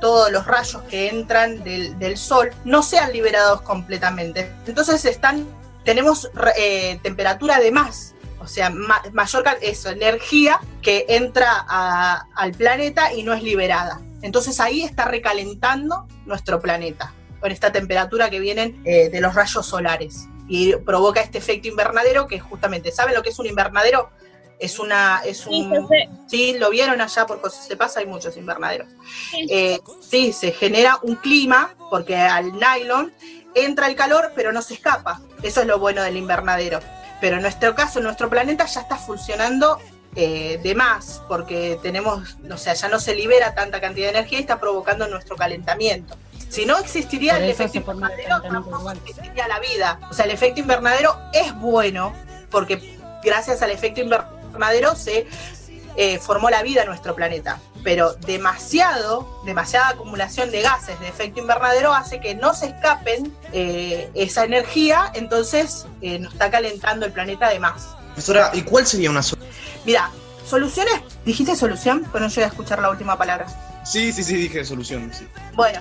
[0.02, 4.52] todos los rayos que entran del, del sol no sean liberados completamente.
[4.66, 5.48] Entonces están,
[5.84, 8.16] tenemos eh, temperatura de más,
[8.48, 14.00] o sea, ma- mayor eso, energía que entra a- al planeta y no es liberada.
[14.22, 19.66] Entonces ahí está recalentando nuestro planeta con esta temperatura que vienen eh, de los rayos
[19.66, 24.10] solares y provoca este efecto invernadero que justamente, ¿saben lo que es un invernadero?
[24.60, 25.70] Es una, es un,
[26.26, 28.88] sí, lo vieron allá por José Se Pasa, hay muchos invernaderos.
[29.50, 33.14] Eh, sí, se genera un clima porque al nylon
[33.54, 35.20] entra el calor pero no se escapa.
[35.44, 36.80] Eso es lo bueno del invernadero.
[37.20, 39.80] Pero en nuestro caso, nuestro planeta ya está funcionando
[40.16, 44.40] eh, de más porque tenemos, o sea, ya no se libera tanta cantidad de energía
[44.40, 46.16] y está provocando nuestro calentamiento.
[46.50, 50.00] Si no existiría el efecto invernadero, tampoco existiría la vida.
[50.10, 52.14] O sea, el efecto invernadero es bueno
[52.50, 55.28] porque gracias al efecto invernadero se
[55.98, 57.60] eh, formó la vida en nuestro planeta.
[57.88, 64.12] Pero demasiado, demasiada acumulación de gases de efecto invernadero hace que no se escapen eh,
[64.14, 67.96] esa energía, entonces eh, nos está calentando el planeta de más.
[68.08, 69.54] Profesora, ¿y cuál sería una solución?
[69.86, 70.12] Mira,
[70.46, 73.48] soluciones, dijiste solución, pero no llegué a escuchar la última palabra.
[73.86, 75.26] Sí, sí, sí, dije solución, sí.
[75.54, 75.80] Bueno,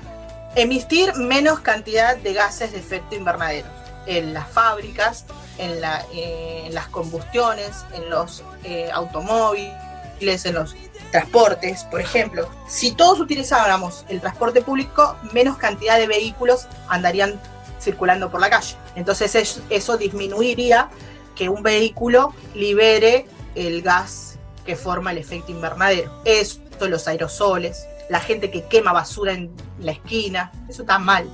[0.55, 3.67] emitir menos cantidad de gases de efecto invernadero
[4.07, 5.25] en las fábricas,
[5.59, 9.75] en, la, eh, en las combustiones, en los eh, automóviles,
[10.21, 10.75] en los
[11.11, 12.49] transportes, por ejemplo.
[12.69, 17.41] Si todos utilizáramos el transporte público, menos cantidad de vehículos andarían
[17.81, 18.77] circulando por la calle.
[18.97, 20.89] Entonces es- eso disminuiría
[21.35, 26.11] que un vehículo libere el gas que forma el efecto invernadero.
[26.25, 31.29] Esto, los aerosoles, la gente que quema basura en la esquina, eso está mal.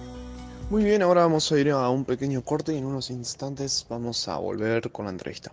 [0.71, 4.27] Muy bien, ahora vamos a ir a un pequeño corte y en unos instantes vamos
[4.29, 5.53] a volver con la entrevista.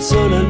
[0.00, 0.49] Personalmente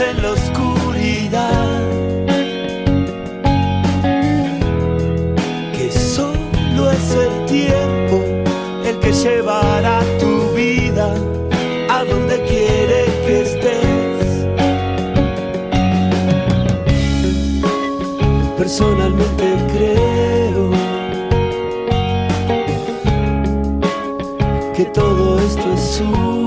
[0.00, 1.88] en la oscuridad?
[5.76, 8.24] Que solo es el tiempo
[8.84, 11.14] el que llevará tu vida
[11.90, 14.46] a donde quiere que estés.
[18.56, 20.70] Personalmente creo
[24.74, 26.39] que todo esto es una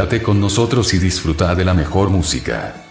[0.00, 2.89] Quédate con nosotros y disfruta de la mejor música.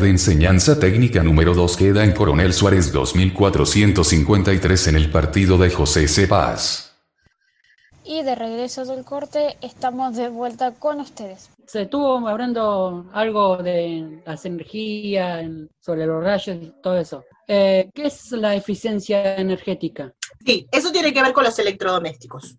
[0.00, 6.08] De Enseñanza Técnica número 2 queda en Coronel Suárez 2453 en el partido de José
[6.08, 6.26] C.
[6.26, 6.86] Paz.
[8.02, 11.50] Y de regreso del corte, estamos de vuelta con ustedes.
[11.66, 17.24] Se estuvo hablando algo de las energías, en- sobre los rayos y todo eso.
[17.46, 20.12] Eh, ¿Qué es la eficiencia energética?
[20.44, 22.56] Sí, eso tiene que ver con los electrodomésticos.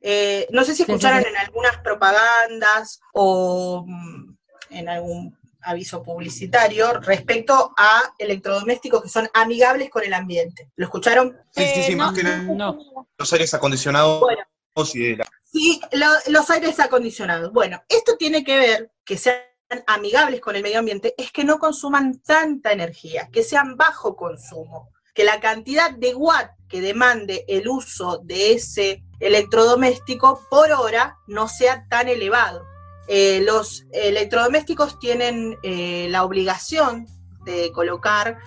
[0.00, 1.28] Eh, no sé si Sí, sí, escucharon sí.
[1.28, 4.36] en algunas propagandas o mm,
[4.70, 10.70] en algún aviso publicitario respecto a electrodomésticos que son amigables con el ambiente.
[10.76, 11.36] ¿Lo escucharon?
[11.50, 12.16] Sí, sí, sí, Eh, más no.
[12.16, 12.22] que
[12.54, 13.06] No.
[13.18, 14.42] los aires acondicionados Bueno.
[14.94, 17.52] y de la- Sí, lo- los aires acondicionados.
[17.52, 19.44] Bueno, esto tiene que ver que se
[19.86, 24.90] amigables con el medio ambiente es que no consuman tanta energía, que sean bajo consumo,
[25.14, 31.48] que la cantidad de watt que demande el uso de ese electrodoméstico por hora no
[31.48, 32.64] sea tan elevado.
[33.08, 37.06] Eh, los electrodomésticos tienen eh, la obligación
[37.44, 38.38] de colocar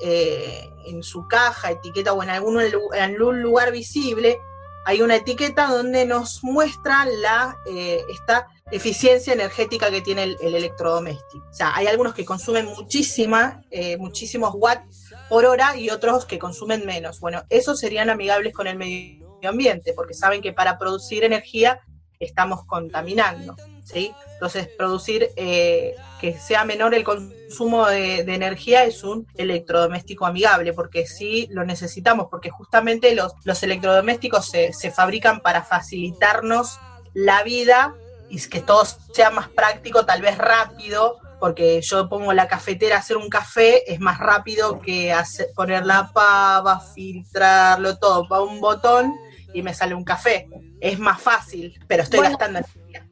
[0.00, 4.38] eh, en su caja, etiqueta o en algún, en algún lugar visible,
[4.86, 10.54] hay una etiqueta donde nos muestra la, eh, esta eficiencia energética que tiene el, el
[10.54, 11.46] electrodoméstico.
[11.48, 16.38] O sea, hay algunos que consumen muchísima, eh, muchísimos watts por hora y otros que
[16.38, 17.20] consumen menos.
[17.20, 21.80] Bueno, esos serían amigables con el medio ambiente, porque saben que para producir energía
[22.20, 24.16] estamos contaminando, ¿sí?
[24.32, 30.72] Entonces, producir eh, que sea menor el consumo de, de energía es un electrodoméstico amigable,
[30.72, 36.80] porque sí lo necesitamos, porque justamente los, los electrodomésticos se, se fabrican para facilitarnos
[37.12, 37.96] la vida
[38.28, 43.00] y que todo sea más práctico, tal vez rápido, porque yo pongo la cafetera a
[43.00, 48.60] hacer un café, es más rápido que hacer- poner la pava, filtrarlo todo, para un
[48.60, 49.20] botón
[49.52, 50.48] y me sale un café.
[50.80, 52.36] Es más fácil, pero estoy Bueno.
[52.38, 52.60] gastando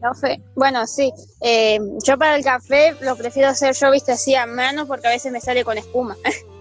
[0.03, 0.40] Café.
[0.55, 1.12] Bueno, sí.
[1.40, 5.11] Eh, yo para el café lo prefiero hacer yo, viste, así a mano porque a
[5.11, 6.16] veces me sale con espuma.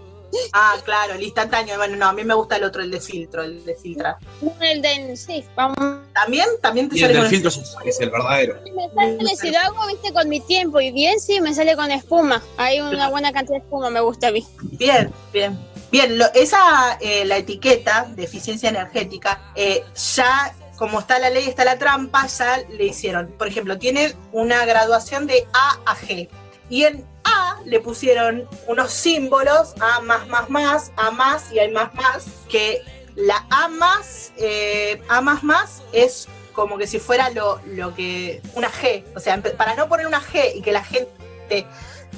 [0.54, 1.76] Ah, claro, el instantáneo.
[1.76, 4.16] Bueno, no, a mí me gusta el otro, el de filtro, el de filtrar.
[4.62, 5.76] el de, sí, vamos.
[6.14, 6.46] ¿También?
[6.62, 8.56] ¿También te Y el sale del con filtro es es el verdadero.
[8.64, 11.92] Me sale, si lo hago, viste, con mi tiempo y bien, sí, me sale con
[11.92, 12.42] espuma.
[12.58, 14.48] Hay una buena cantidad de espuma, me gusta a mí.
[14.62, 15.60] Bien, bien.
[15.92, 19.84] Bien, lo- esa, eh, la etiqueta de eficiencia energética, eh,
[20.16, 23.28] ya como está la ley, está la trampa, ya le hicieron.
[23.38, 26.28] Por ejemplo, tiene una graduación de A a G.
[26.72, 31.72] Y en A le pusieron unos símbolos, A más, más, más, A más y hay
[31.72, 32.82] más, más, que
[33.14, 38.42] la A más, eh, A más, más es como que si fuera lo, lo que,
[38.56, 39.04] una G.
[39.16, 41.68] O sea, para no poner una G y que la gente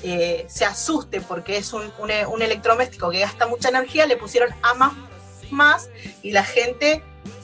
[0.03, 4.55] eh, se asuste porque es un, un, un electrodoméstico que gasta mucha energía, le pusieron
[4.61, 4.93] A más,
[5.51, 5.89] más
[6.22, 7.03] y la gente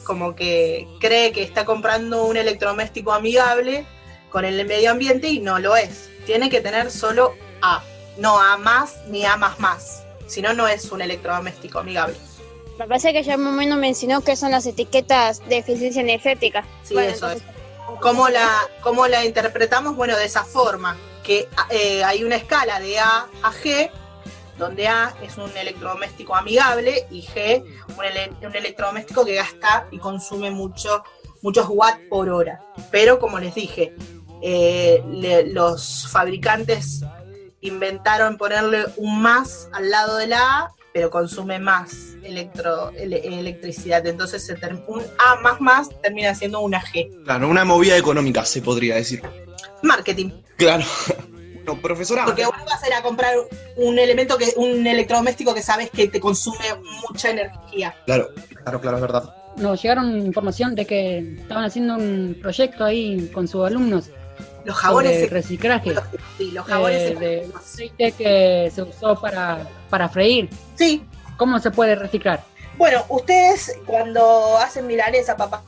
[0.10, 3.86] como que cree que está comprando un electrodoméstico amigable
[4.32, 6.10] con el medio ambiente y no lo es.
[6.26, 7.84] Tiene que tener solo A,
[8.18, 10.04] no A más ni A más más.
[10.26, 12.16] Si no, no es un electrodoméstico amigable.
[12.80, 16.66] Me parece que ya más o menos mencionó que son las etiquetas de eficiencia energética.
[16.82, 17.44] Sí, eso es.
[18.02, 18.50] ¿Cómo la,
[18.82, 19.96] ¿Cómo la interpretamos?
[19.96, 23.92] Bueno, de esa forma, que eh, hay una escala de A a G,
[24.60, 27.64] donde A es un electrodoméstico amigable y G
[27.98, 31.04] un, ele- un electrodoméstico que gasta y consume mucho,
[31.42, 32.62] muchos watts por hora.
[32.92, 33.96] Pero como les dije,
[34.44, 37.02] eh, le- los fabricantes
[37.62, 44.06] inventaron ponerle un más al lado de la A, pero consume más electro, ele- electricidad.
[44.06, 44.54] Entonces se
[44.88, 47.24] un A más más termina siendo una G.
[47.24, 49.22] Claro, una movida económica, se podría decir.
[49.84, 50.32] Marketing.
[50.58, 50.84] Claro.
[51.70, 52.26] Bueno, profesora.
[52.26, 53.34] Porque vos vas a ir a comprar
[53.78, 56.66] un elemento que, un electrodoméstico que sabes que te consume
[57.10, 57.96] mucha energía.
[58.06, 58.30] Claro,
[58.64, 59.36] claro, claro, es verdad.
[59.58, 64.10] Nos llegaron información de que estaban haciendo un proyecto ahí con sus alumnos.
[64.64, 65.94] Los jabones se- reciclaje.
[66.38, 70.50] Sí, los jabones eh, de aceite que se usó para, para freír.
[70.76, 71.04] Sí.
[71.38, 72.44] ¿Cómo se puede reciclar?
[72.78, 75.64] Bueno, ustedes cuando hacen milanesa, papa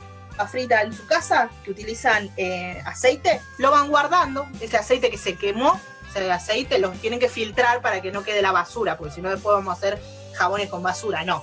[0.50, 4.46] frita en su casa, que utilizan eh, aceite, lo van guardando.
[4.60, 5.78] Ese aceite que se quemó,
[6.20, 9.30] ese aceite, lo tienen que filtrar para que no quede la basura, porque si no
[9.30, 10.00] después vamos a hacer
[10.34, 11.24] jabones con basura.
[11.24, 11.42] No.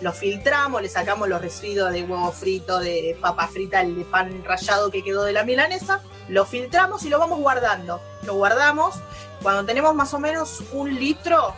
[0.00, 4.42] Lo filtramos, le sacamos los residuos de huevo frito, de papa frita, el de pan
[4.44, 8.00] rallado que quedó de la milanesa, lo filtramos y lo vamos guardando.
[8.24, 8.96] Lo guardamos.
[9.42, 11.54] Cuando tenemos más o menos un litro,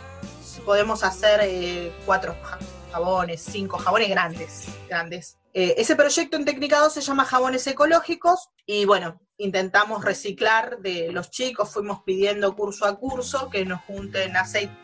[0.65, 2.59] podemos hacer eh, cuatro ja-
[2.91, 5.37] jabones, cinco jabones grandes, grandes.
[5.53, 11.11] Eh, ese proyecto en Técnica 2 se llama Jabones Ecológicos y bueno, intentamos reciclar de
[11.11, 14.77] los chicos, fuimos pidiendo curso a curso que nos junten aceite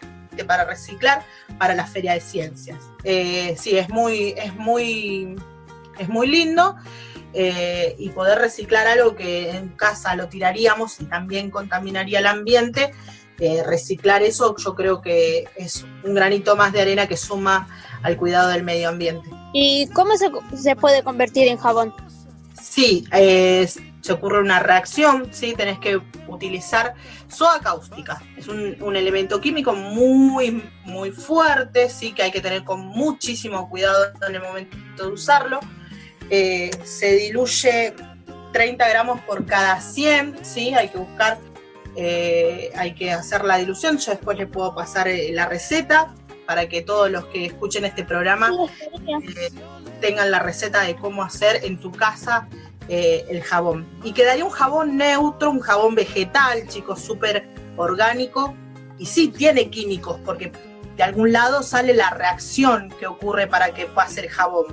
[0.48, 1.24] para reciclar
[1.60, 2.80] para la Feria de Ciencias.
[3.04, 5.36] Eh, sí, es muy, es muy,
[6.00, 6.76] es muy lindo
[7.34, 12.92] eh, y poder reciclar algo que en casa lo tiraríamos y también contaminaría el ambiente,
[13.40, 17.68] eh, reciclar eso yo creo que es un granito más de arena que suma
[18.04, 19.30] al cuidado del medio ambiente.
[19.54, 21.94] ¿Y cómo se, se puede convertir en jabón?
[22.62, 23.68] Sí, eh,
[24.06, 25.56] se ocurre una reacción, ¿sí?
[25.58, 26.94] tenés que utilizar
[27.28, 28.22] soda cáustica.
[28.38, 32.12] Es un, un elemento químico muy, muy fuerte, ¿sí?
[32.12, 35.60] que hay que tener con muchísimo cuidado en el momento de usarlo.
[36.30, 37.96] Eh, se diluye
[38.54, 40.76] 30 gramos por cada 100, ¿sí?
[40.76, 41.40] hay que buscar,
[41.96, 43.98] eh, hay que hacer la dilución.
[43.98, 46.14] Yo después les puedo pasar eh, la receta
[46.46, 48.52] para que todos los que escuchen este programa
[50.00, 52.48] tengan la receta de cómo hacer en tu casa
[52.88, 53.88] eh, el jabón.
[54.04, 58.56] Y quedaría un jabón neutro, un jabón vegetal, chicos, súper orgánico.
[58.98, 60.52] Y sí, tiene químicos, porque
[60.96, 64.66] de algún lado sale la reacción que ocurre para que pueda ser jabón.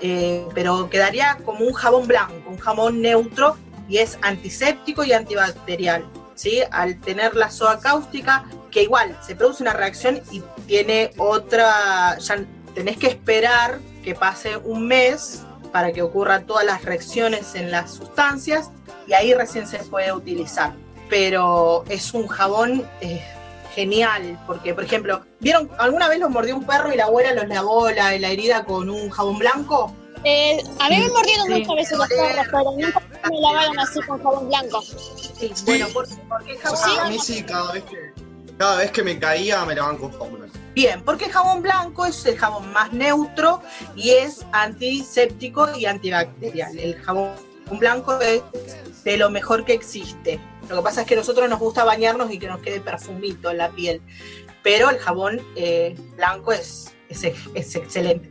[0.00, 3.56] Eh, pero quedaría como un jabón blanco, un jabón neutro
[3.88, 6.04] y es antiséptico y antibacterial.
[6.34, 6.60] ¿sí?
[6.70, 12.44] Al tener la soda cáustica, que igual se produce una reacción y tiene otra, ya
[12.74, 15.42] tenés que esperar que pase un mes
[15.72, 18.70] para que ocurran todas las reacciones en las sustancias
[19.06, 20.74] y ahí recién se puede utilizar.
[21.08, 23.22] Pero es un jabón eh,
[23.74, 27.48] genial, porque por ejemplo, ¿vieron alguna vez los mordió un perro y la abuela los
[27.48, 29.94] lavó la, la herida con un jabón blanco?
[30.24, 31.52] Eh, a mí me mordieron Sí.
[31.60, 33.00] muchas veces los perros, pero nunca
[33.30, 34.82] me lavaron así con jabón blanco.
[34.82, 37.96] Sí, bueno, ¿por, por qué jabón A mí sí, cada vez que,
[38.58, 40.57] cada vez que me caía me lavaban con jabón blanco.
[40.74, 43.62] Bien, porque el jabón blanco es el jabón más neutro
[43.96, 46.78] y es antiséptico y antibacterial.
[46.78, 47.30] El jabón
[47.70, 48.42] blanco es
[49.04, 50.40] de lo mejor que existe.
[50.68, 53.50] Lo que pasa es que a nosotros nos gusta bañarnos y que nos quede perfumito
[53.50, 54.00] en la piel.
[54.62, 58.30] Pero el jabón eh, blanco es, es, es excelente.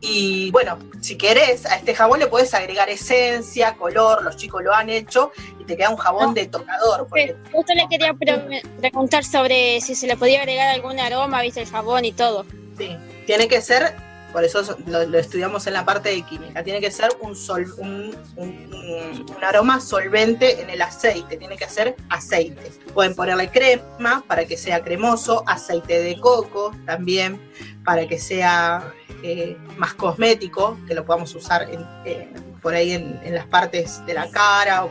[0.00, 4.72] Y bueno, si querés, a este jabón le puedes agregar esencia, color, los chicos lo
[4.72, 5.32] han hecho
[5.68, 7.06] te queda un jabón de tocador.
[7.08, 11.60] porque Justo le quería pre- preguntar sobre si se le podía agregar algún aroma, viste,
[11.60, 12.44] el jabón y todo.
[12.76, 12.96] Sí,
[13.26, 13.94] tiene que ser,
[14.32, 17.66] por eso lo, lo estudiamos en la parte de química, tiene que ser un, sol,
[17.78, 22.70] un, un- un- un aroma solvente en el aceite, tiene que ser aceite.
[22.94, 27.40] Pueden ponerle crema para que sea cremoso, aceite de coco también
[27.84, 28.92] para que sea
[29.22, 34.04] eh, más cosmético, que lo podamos usar en- eh, por ahí en, en las partes
[34.06, 34.90] de la cara o,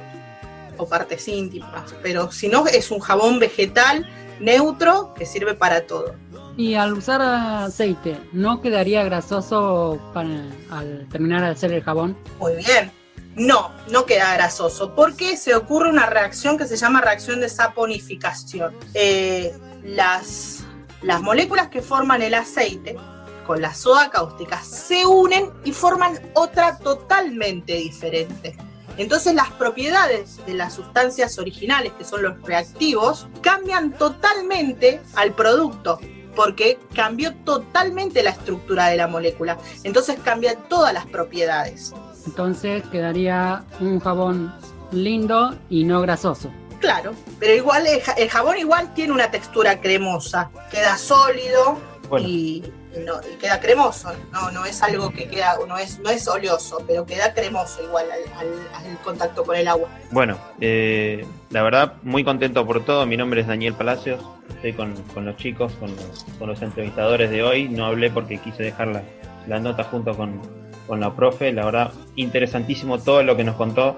[0.77, 1.93] o partes íntimas.
[2.01, 4.07] Pero si no, es un jabón vegetal
[4.39, 6.15] neutro que sirve para todo.
[6.57, 10.29] Y al usar aceite, ¿no quedaría grasoso para,
[10.71, 12.17] al terminar de hacer el jabón?
[12.39, 12.91] Muy bien.
[13.35, 18.75] No, no queda grasoso, porque se ocurre una reacción que se llama reacción de saponificación.
[18.95, 20.63] Eh, las,
[21.03, 22.97] las moléculas que forman el aceite
[23.45, 28.57] con la soda cáustica se unen y forman otra totalmente diferente.
[28.97, 35.99] Entonces las propiedades de las sustancias originales, que son los reactivos, cambian totalmente al producto,
[36.35, 39.57] porque cambió totalmente la estructura de la molécula.
[39.83, 41.93] Entonces cambian todas las propiedades.
[42.25, 44.53] Entonces quedaría un jabón
[44.91, 46.51] lindo y no grasoso.
[46.79, 51.79] Claro, pero igual el, ja- el jabón igual tiene una textura cremosa, queda sólido
[52.19, 52.63] y,
[53.05, 56.83] no, y queda cremoso, no, no es algo que queda, no es, no es oleoso,
[56.87, 59.89] pero queda cremoso igual al, al- al contacto con el agua.
[60.11, 63.05] Bueno, eh, la verdad, muy contento por todo.
[63.05, 64.23] Mi nombre es Daniel Palacios.
[64.49, 67.69] Estoy con, con los chicos, con los, con los entrevistadores de hoy.
[67.69, 69.03] No hablé porque quise dejar
[69.47, 70.41] la, nota junto con,
[70.87, 71.51] con la profe.
[71.53, 73.97] La verdad, interesantísimo todo lo que nos contó.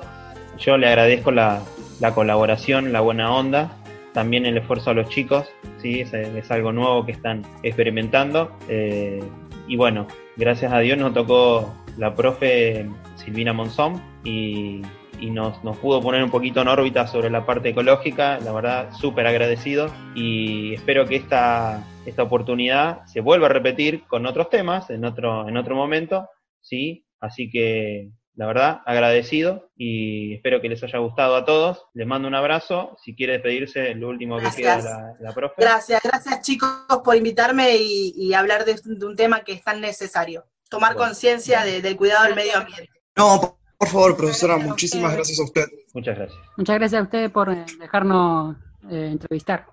[0.57, 1.61] Yo le agradezco la,
[1.99, 3.71] la colaboración, la buena onda,
[4.13, 5.47] también el esfuerzo a los chicos.
[5.81, 6.01] ¿Sí?
[6.01, 8.51] Es, algo nuevo que están experimentando.
[8.67, 9.23] Eh,
[9.67, 10.07] y bueno,
[10.37, 14.81] gracias a Dios nos tocó la profe Silvina Monzón y,
[15.19, 18.39] y nos, nos pudo poner un poquito en órbita sobre la parte ecológica.
[18.39, 24.25] La verdad, súper agradecido y espero que esta, esta oportunidad se vuelva a repetir con
[24.25, 26.27] otros temas en otro, en otro momento.
[26.61, 27.05] ¿sí?
[27.19, 28.09] Así que
[28.39, 31.87] la verdad, agradecido y espero que les haya gustado a todos.
[31.93, 32.95] Les mando un abrazo.
[33.03, 35.55] Si quiere despedirse, lo último que queda la, la profe.
[35.57, 36.69] Gracias, gracias chicos
[37.03, 40.45] por invitarme y, y hablar de, de un tema que es tan necesario.
[40.69, 42.89] Tomar conciencia de- del cuidado del medio ambiente.
[43.17, 45.65] No, por, favor, profesora, muchísimas gracias a usted.
[45.93, 46.39] Muchas gracias.
[46.55, 48.55] Muchas gracias a ustedes por eh, dejarnos
[48.89, 49.65] eh, entrevistar.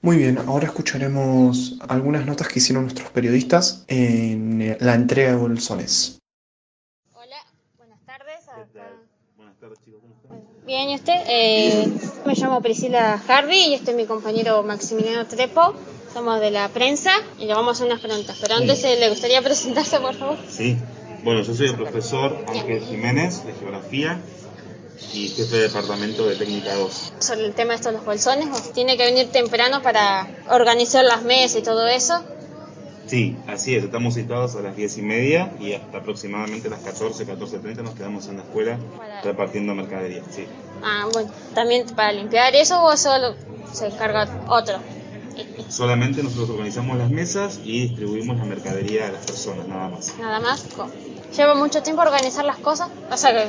[0.00, 6.20] Muy bien, ahora escucharemos algunas notas que hicieron nuestros periodistas en la entrega de bolsones.
[10.66, 11.14] Bien, ¿y usted?
[11.28, 11.86] Eh,
[12.24, 15.74] me llamo Priscila Harvey y este es mi compañero Maximiliano Trepo.
[16.12, 18.36] Somos de la prensa y le vamos a hacer unas preguntas.
[18.40, 20.36] Pero antes eh, le gustaría presentarse, por favor.
[20.50, 20.76] Sí,
[21.22, 24.20] bueno, yo soy el profesor Ángel Jiménez de Geografía
[25.12, 27.12] y jefe de departamento de Técnica 2.
[27.20, 31.22] Sobre el tema de estos los bolsones, ¿o tiene que venir temprano para organizar las
[31.22, 32.24] mesas y todo eso.
[33.06, 37.26] Sí, así es, estamos citados a las 10 y media y hasta aproximadamente las 14,
[37.26, 38.78] 14.30 nos quedamos en la escuela
[39.22, 40.22] repartiendo mercadería.
[40.30, 40.44] Sí.
[40.82, 43.36] Ah, bueno, también para limpiar eso o solo
[43.72, 44.78] se encarga otro.
[45.68, 50.14] Solamente nosotros organizamos las mesas y distribuimos la mercadería a las personas, nada más.
[50.18, 50.64] Nada más.
[51.36, 52.88] ¿Lleva mucho tiempo organizar las cosas?
[53.10, 53.46] O sea que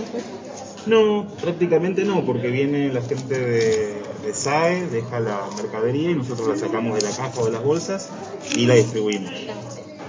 [0.87, 6.47] No, prácticamente no, porque viene la gente de, de SAE, deja la mercadería y nosotros
[6.47, 8.09] la sacamos de la caja o de las bolsas
[8.55, 9.31] y la distribuimos.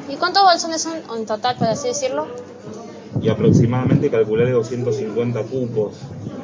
[0.09, 2.27] ¿Y cuántos bolsones son en total, por así decirlo?
[3.21, 5.95] y aproximadamente calcularé 250 cupos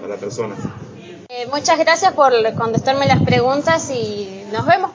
[0.01, 0.59] para personas.
[1.28, 4.91] Eh, muchas gracias por contestarme las preguntas y nos vemos.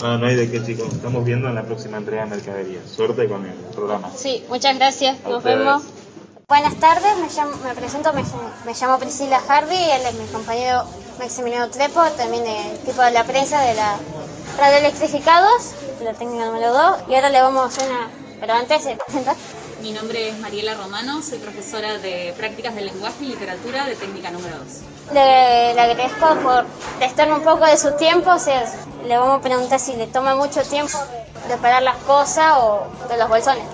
[0.00, 2.80] No, no hay de qué chicos, estamos viendo en la próxima entrega de mercadería.
[2.86, 4.10] Suerte con el programa.
[4.14, 5.58] Sí, muchas gracias, A nos ustedes.
[5.58, 5.82] vemos.
[6.50, 8.24] Buenas tardes, me, llamo- me presento, me,
[8.64, 10.84] me llamo Priscila Hardy, él es mi compañero
[11.18, 13.96] Maximiliano Trepo, también del equipo de la prensa de la
[14.58, 18.10] Radio Electrificados, de la técnica número 2, y ahora le vamos a hacer una...
[18.40, 19.36] Pero antes de presentar,
[19.80, 24.30] Mi nombre es Mariela Romano, soy profesora de prácticas de lenguaje y literatura de técnica
[24.32, 24.66] número 2.
[25.12, 26.66] le, le agradezco por
[26.98, 28.64] prestarme un poco de su tiempo, o sea,
[29.06, 30.98] le vamos a preguntar si le toma mucho tiempo
[31.46, 33.64] preparar las cosas o de los bolsones.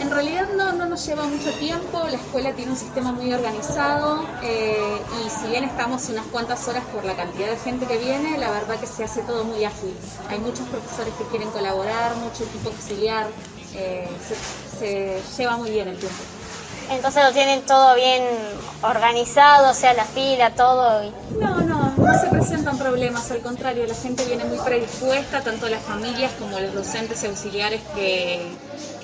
[0.00, 4.24] En realidad no, no nos lleva mucho tiempo, la escuela tiene un sistema muy organizado
[4.42, 8.38] eh, y si bien estamos unas cuantas horas por la cantidad de gente que viene,
[8.38, 9.94] la verdad que se hace todo muy ágil.
[10.30, 13.26] Hay muchos profesores que quieren colaborar, mucho equipo auxiliar,
[13.74, 16.16] eh, se, se lleva muy bien el tiempo.
[16.90, 18.24] Entonces lo tienen todo bien
[18.82, 21.04] organizado, o sea, la fila, todo.
[21.04, 25.68] y- No, no, no se presentan problemas, al contrario, la gente viene muy predispuesta, tanto
[25.68, 28.50] las familias como los docentes y auxiliares que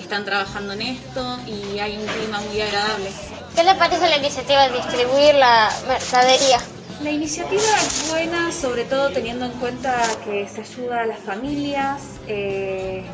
[0.06, 3.10] están trabajando en esto y hay un clima muy agradable.
[3.56, 6.60] ¿Qué le parece la iniciativa de distribuir la mercadería?
[7.02, 12.02] La iniciativa es buena, sobre todo teniendo en cuenta que se ayuda a las familias.
[12.28, 13.04] eh,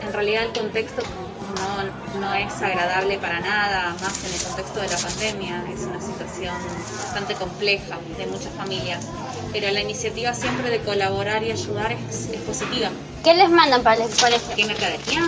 [0.00, 1.02] en realidad el contexto
[1.56, 5.64] no, no es agradable para nada, más en el contexto de la pandemia.
[5.72, 6.54] Es una situación
[6.96, 9.06] bastante compleja de muchas familias.
[9.52, 12.90] Pero la iniciativa siempre de colaborar y ayudar es, es positiva.
[13.24, 14.54] ¿Qué les mandan para el colegio?
[14.54, 15.26] ¿Qué mercadería?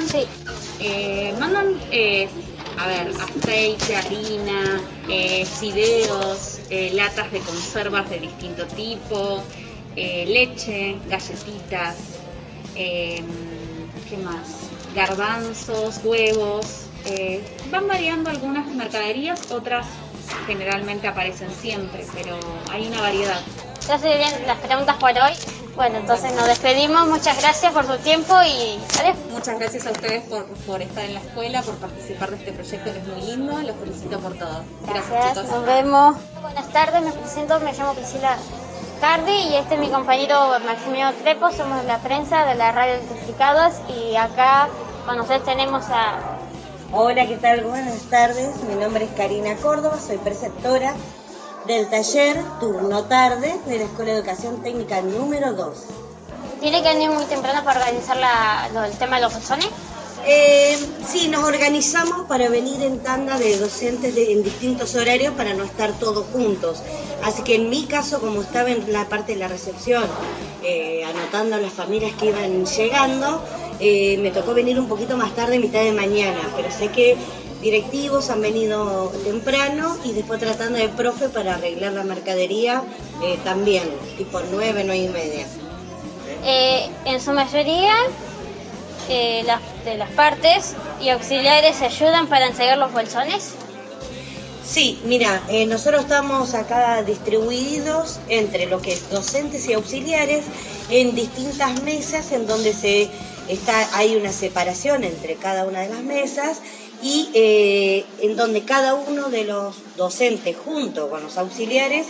[0.80, 2.28] Eh, mandan, eh,
[2.78, 9.42] a ver, aceite, harina, eh, fideos, eh, latas de conservas de distinto tipo,
[9.94, 11.96] leche, galletitas,
[12.74, 14.59] ¿qué más?
[14.94, 16.66] Garbanzos, huevos.
[17.06, 19.86] eh, van variando algunas mercaderías, otras
[20.46, 22.38] generalmente aparecen siempre, pero
[22.70, 23.40] hay una variedad.
[23.88, 25.32] Ya se bien las preguntas por hoy.
[25.76, 27.08] Bueno, entonces nos despedimos.
[27.08, 29.16] Muchas gracias por su tiempo y adiós.
[29.32, 32.92] Muchas gracias a ustedes por, por estar en la escuela, por participar de este proyecto
[32.92, 33.62] que es muy lindo.
[33.62, 34.62] Los felicito por todo.
[34.86, 35.50] Gracias, Gracias, chicos.
[35.50, 36.16] nos vemos.
[36.42, 38.36] Buenas tardes, me presento, me llamo Priscila
[39.00, 43.74] Cardi y este es mi compañero Maximiliano Trepo, somos la prensa de la Radio Electrificados
[43.88, 44.68] y acá
[45.06, 46.18] con nosotros tenemos a...
[46.92, 47.62] Hola, ¿qué tal?
[47.64, 48.56] Buenas tardes.
[48.64, 50.92] Mi nombre es Karina Córdoba, soy preceptora
[51.66, 55.84] del taller turno tarde de la Escuela de Educación Técnica número 2.
[56.60, 59.68] ¿Tiene que venir muy temprano para organizar la- lo- el tema de los bolsones?
[60.26, 65.64] Eh, sí, nos organizamos para venir en tanda de docentes en distintos horarios para no
[65.64, 66.82] estar todos juntos.
[67.24, 70.04] Así que en mi caso, como estaba en la parte de la recepción,
[70.62, 73.42] eh, anotando las familias que iban llegando,
[73.80, 77.16] eh, me tocó venir un poquito más tarde, mitad de mañana, pero sé que
[77.62, 82.82] directivos han venido temprano y después tratando de profe para arreglar la mercadería
[83.22, 83.84] eh, también,
[84.16, 85.46] tipo nueve, nueve y media.
[87.04, 87.92] En su mayoría
[89.10, 89.44] eh,
[89.84, 93.54] de las partes y auxiliares ayudan para entregar los bolsones.
[94.64, 100.44] Sí, mira, eh, nosotros estamos acá distribuidos entre lo que es docentes y auxiliares
[100.90, 103.10] en distintas mesas en donde se
[103.48, 106.60] está hay una separación entre cada una de las mesas
[107.02, 112.06] y eh, en donde cada uno de los docentes junto con los auxiliares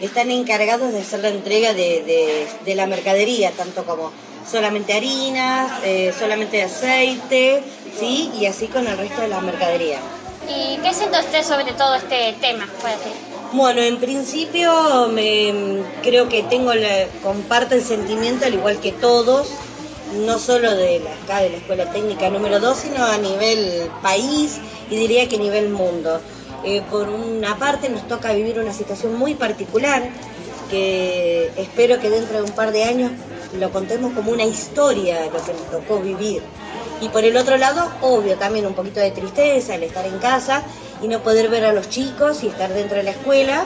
[0.00, 4.12] están encargados de hacer la entrega de, de- de la mercadería, tanto como
[4.50, 7.62] solamente harinas, eh, solamente aceite,
[7.98, 9.98] sí, y así con el resto de la mercadería.
[10.48, 12.66] ¿Y qué siente usted sobre todo este tema?
[13.52, 19.48] Bueno, en principio me, creo que tengo la, comparto el sentimiento al igual que todos,
[20.24, 24.58] no solo de la, acá de la Escuela Técnica número 2, sino a nivel país
[24.90, 26.20] y diría que a nivel mundo.
[26.68, 30.02] Eh, por una parte nos toca vivir una situación muy particular
[30.68, 33.10] que espero que dentro de un par de años
[33.58, 36.42] lo contemos como una historia lo que nos tocó vivir.
[37.00, 40.62] Y por el otro lado, obvio, también un poquito de tristeza el estar en casa
[41.02, 43.64] y no poder ver a los chicos y estar dentro de la escuela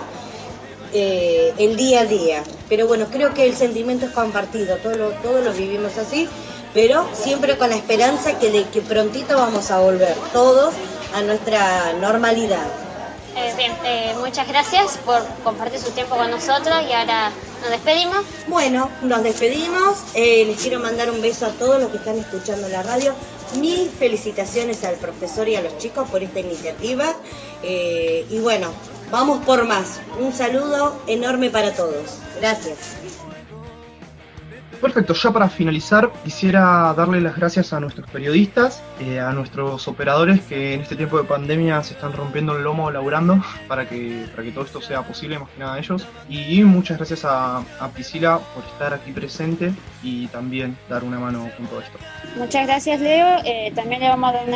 [0.92, 2.44] eh, el día a día.
[2.68, 6.28] Pero bueno, creo que el sentimiento es compartido, todos lo, todos lo vivimos así,
[6.72, 10.72] pero siempre con la esperanza que de que prontito vamos a volver todos
[11.16, 12.91] a nuestra normalidad.
[13.34, 18.24] Eh, bien, eh, muchas gracias por compartir su tiempo con nosotros y ahora nos despedimos.
[18.46, 19.98] Bueno, nos despedimos.
[20.14, 23.14] Eh, les quiero mandar un beso a todos los que están escuchando la radio.
[23.58, 27.14] Mil felicitaciones al profesor y a los chicos por esta iniciativa.
[27.62, 28.72] Y bueno,
[29.10, 30.00] vamos por más.
[30.18, 32.18] Un saludo enorme para todos.
[32.40, 32.78] Gracias.
[34.82, 40.40] Perfecto, ya para finalizar quisiera darle las gracias a nuestros periodistas, eh, a nuestros operadores
[40.40, 44.42] que en este tiempo de pandemia se están rompiendo el lomo laburando para que, para
[44.42, 46.04] que todo esto sea posible, más que nada a ellos.
[46.28, 49.72] Y muchas gracias a, a Priscila por estar aquí presente
[50.02, 51.98] y también dar una mano con todo esto.
[52.36, 53.38] Muchas gracias, Leo.
[53.44, 54.54] Eh, también le vamos a dar un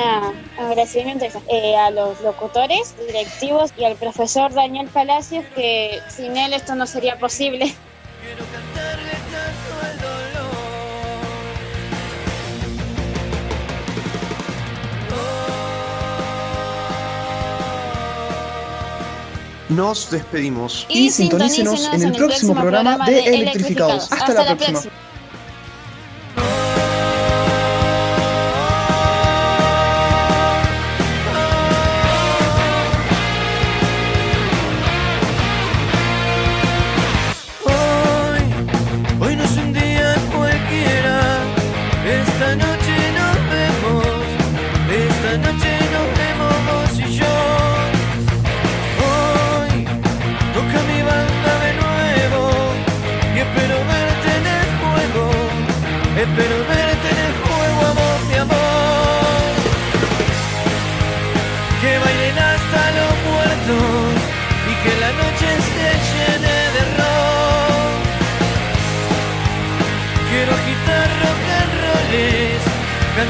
[0.58, 6.74] agradecimiento eh, a los locutores, directivos y al profesor Daniel Palacios, que sin él esto
[6.74, 7.72] no sería posible.
[19.68, 24.10] Nos despedimos Y y, sintonícenos en el próximo programa de Electrificados.
[24.12, 24.80] Hasta la próxima.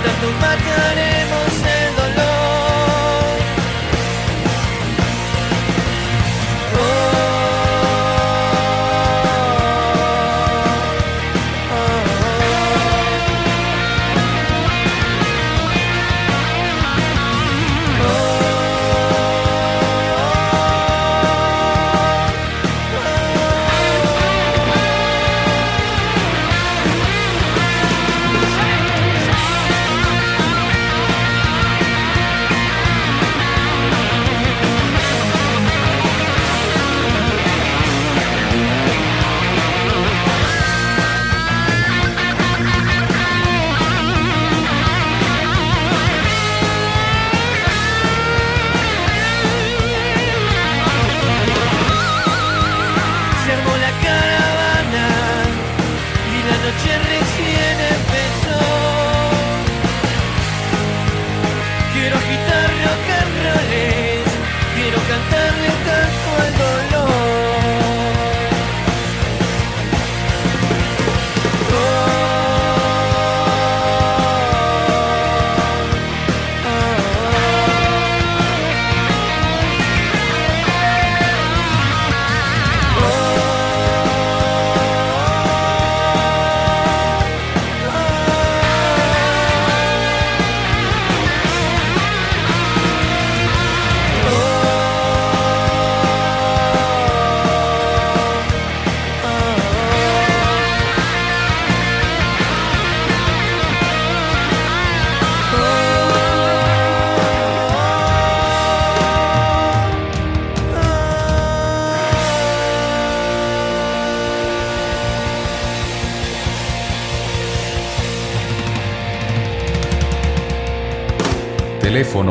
[0.02, 1.15] that no matter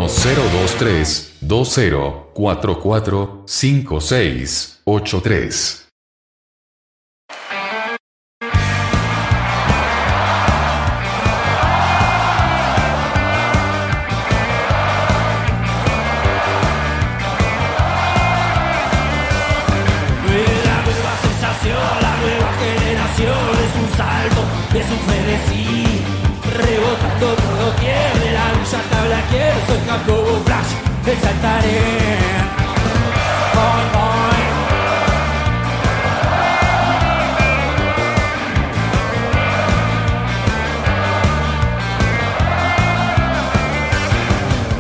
[0.08, 5.85] 1023 2044 5683.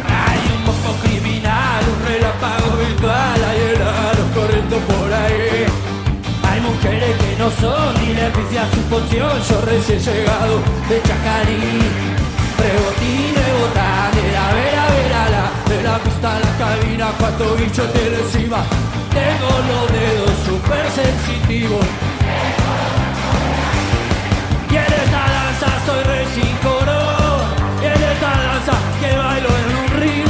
[0.07, 5.65] Hay un poco criminal, un relámpago virtual, hay helados corriendo por ahí.
[6.49, 12.24] Hay mujeres que no son ni le a su poción, yo recién llegado de Chacarí.
[16.75, 18.63] cabina cuando bicho te encima.
[19.11, 21.85] Tengo los dedos súper sensitivos.
[24.69, 26.57] Y en esta danza soy recién
[27.81, 30.29] Y en esta danza que bailo en un ring.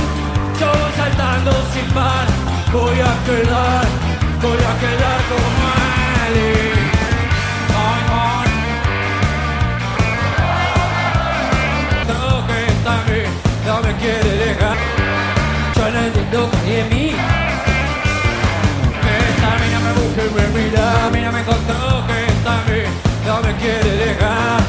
[0.60, 2.28] Yo saltando sin par.
[2.72, 3.86] Voy a quedar,
[4.42, 5.58] voy a quedar como
[6.26, 6.76] alguien.
[12.08, 13.32] Tengo que bien,
[13.66, 15.05] no me quiere dejar.
[20.36, 22.92] Me mira, mina me encontró que esta mina
[23.26, 24.60] no me quiere dejar.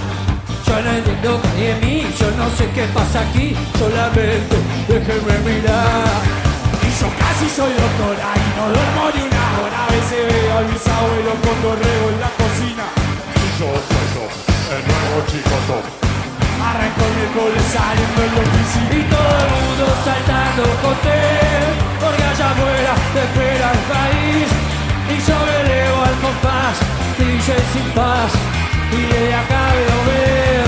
[0.66, 4.56] Yo no entiendo que hay en mí, yo no sé qué pasa aquí, solamente
[4.86, 6.22] déjenme mirar.
[6.86, 9.78] Y yo casi soy doctora y no duermo ni una hora.
[9.86, 12.84] A veces veo a mis abuelos con dorrego en la cocina.
[13.34, 14.24] Y yo soy yo,
[14.70, 15.84] el nuevo chico top.
[16.66, 20.96] Arranco el miércoles saliendo en la oficina Y todo el mundo saltando con
[22.00, 24.65] Porque allá afuera te espera el país
[25.26, 26.76] yo me elevo al compás
[27.18, 28.32] Dice sin paz
[28.92, 30.65] Y desde acá veo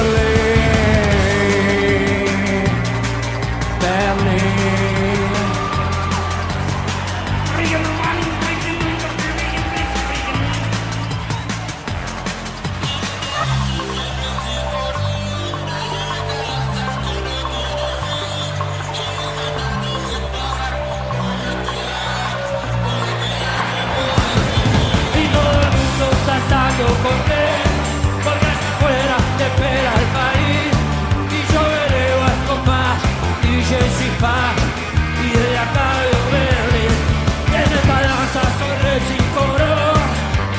[34.18, 36.94] y de veo Berlín,
[37.50, 39.94] y en esta danza sobre sin coro,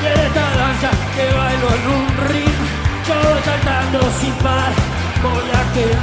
[0.02, 2.58] y en esta danza que bailo en un ring,
[3.06, 4.72] yo saltando sin par,
[5.22, 6.00] voy a quedar,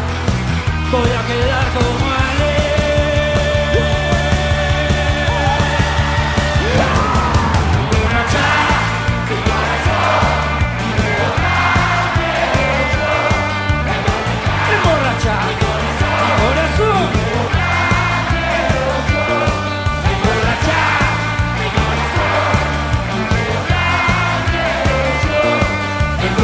[0.92, 2.17] voy a quedar como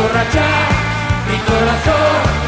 [0.04, 0.42] corazón.
[0.42, 0.46] Emborracha
[1.30, 2.43] mi corazón.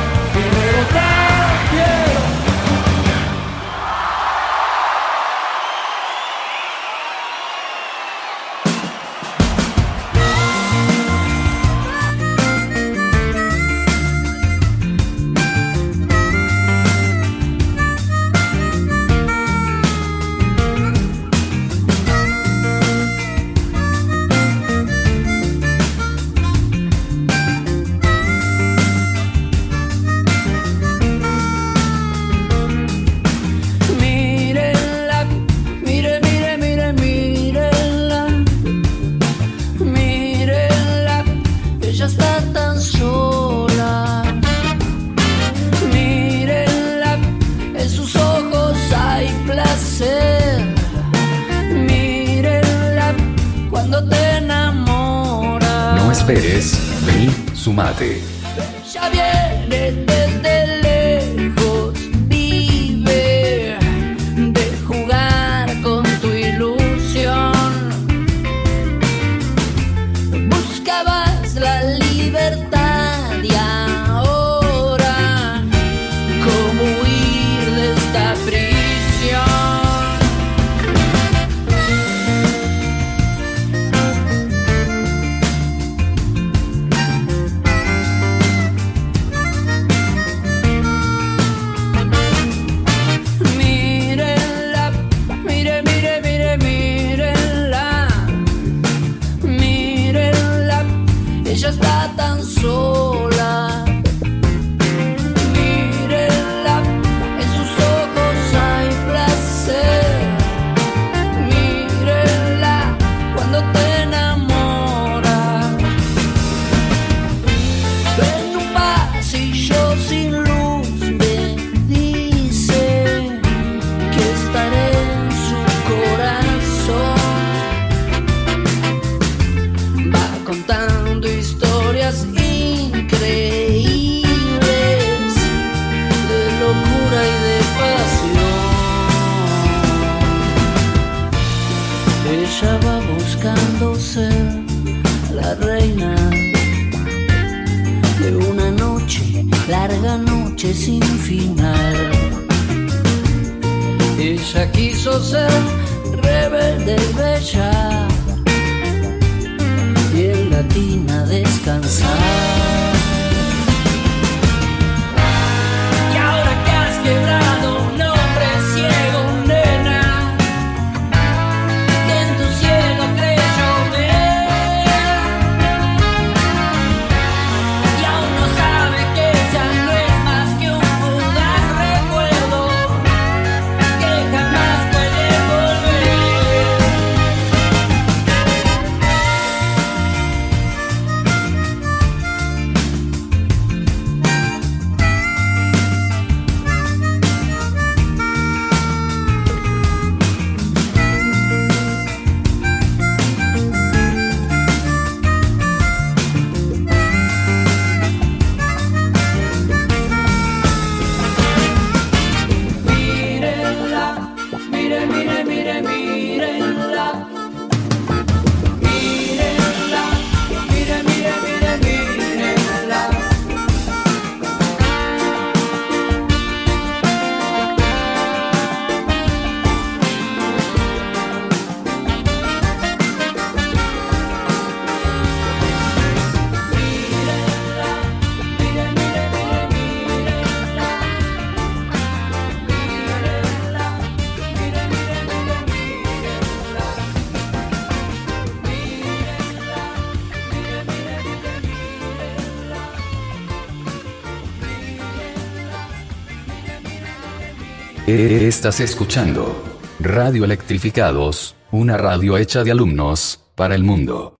[258.46, 259.60] Estás escuchando
[260.00, 264.35] Radio Electrificados, una radio hecha de alumnos, para el mundo.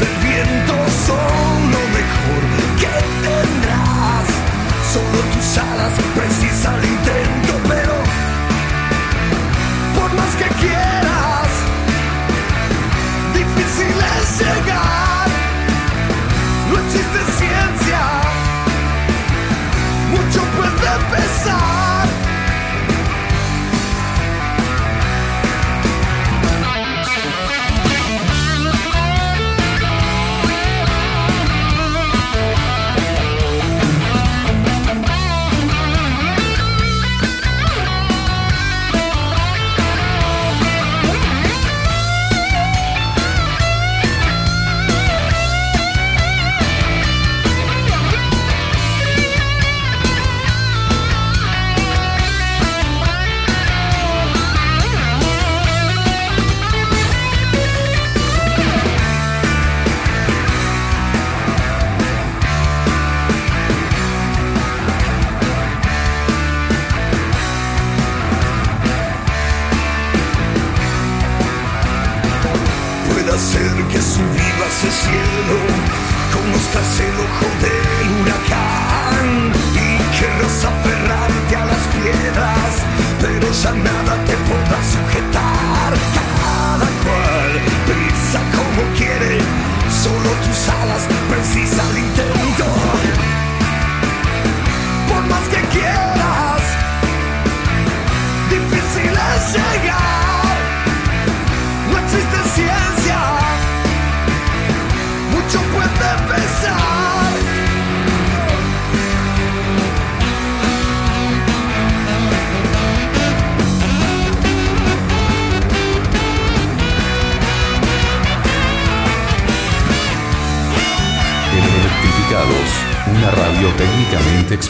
[0.00, 0.93] el viento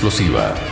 [0.04, 0.63] explosiva.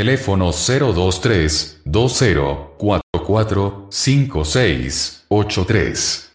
[0.00, 6.29] Teléfono 023 20 44 56 83.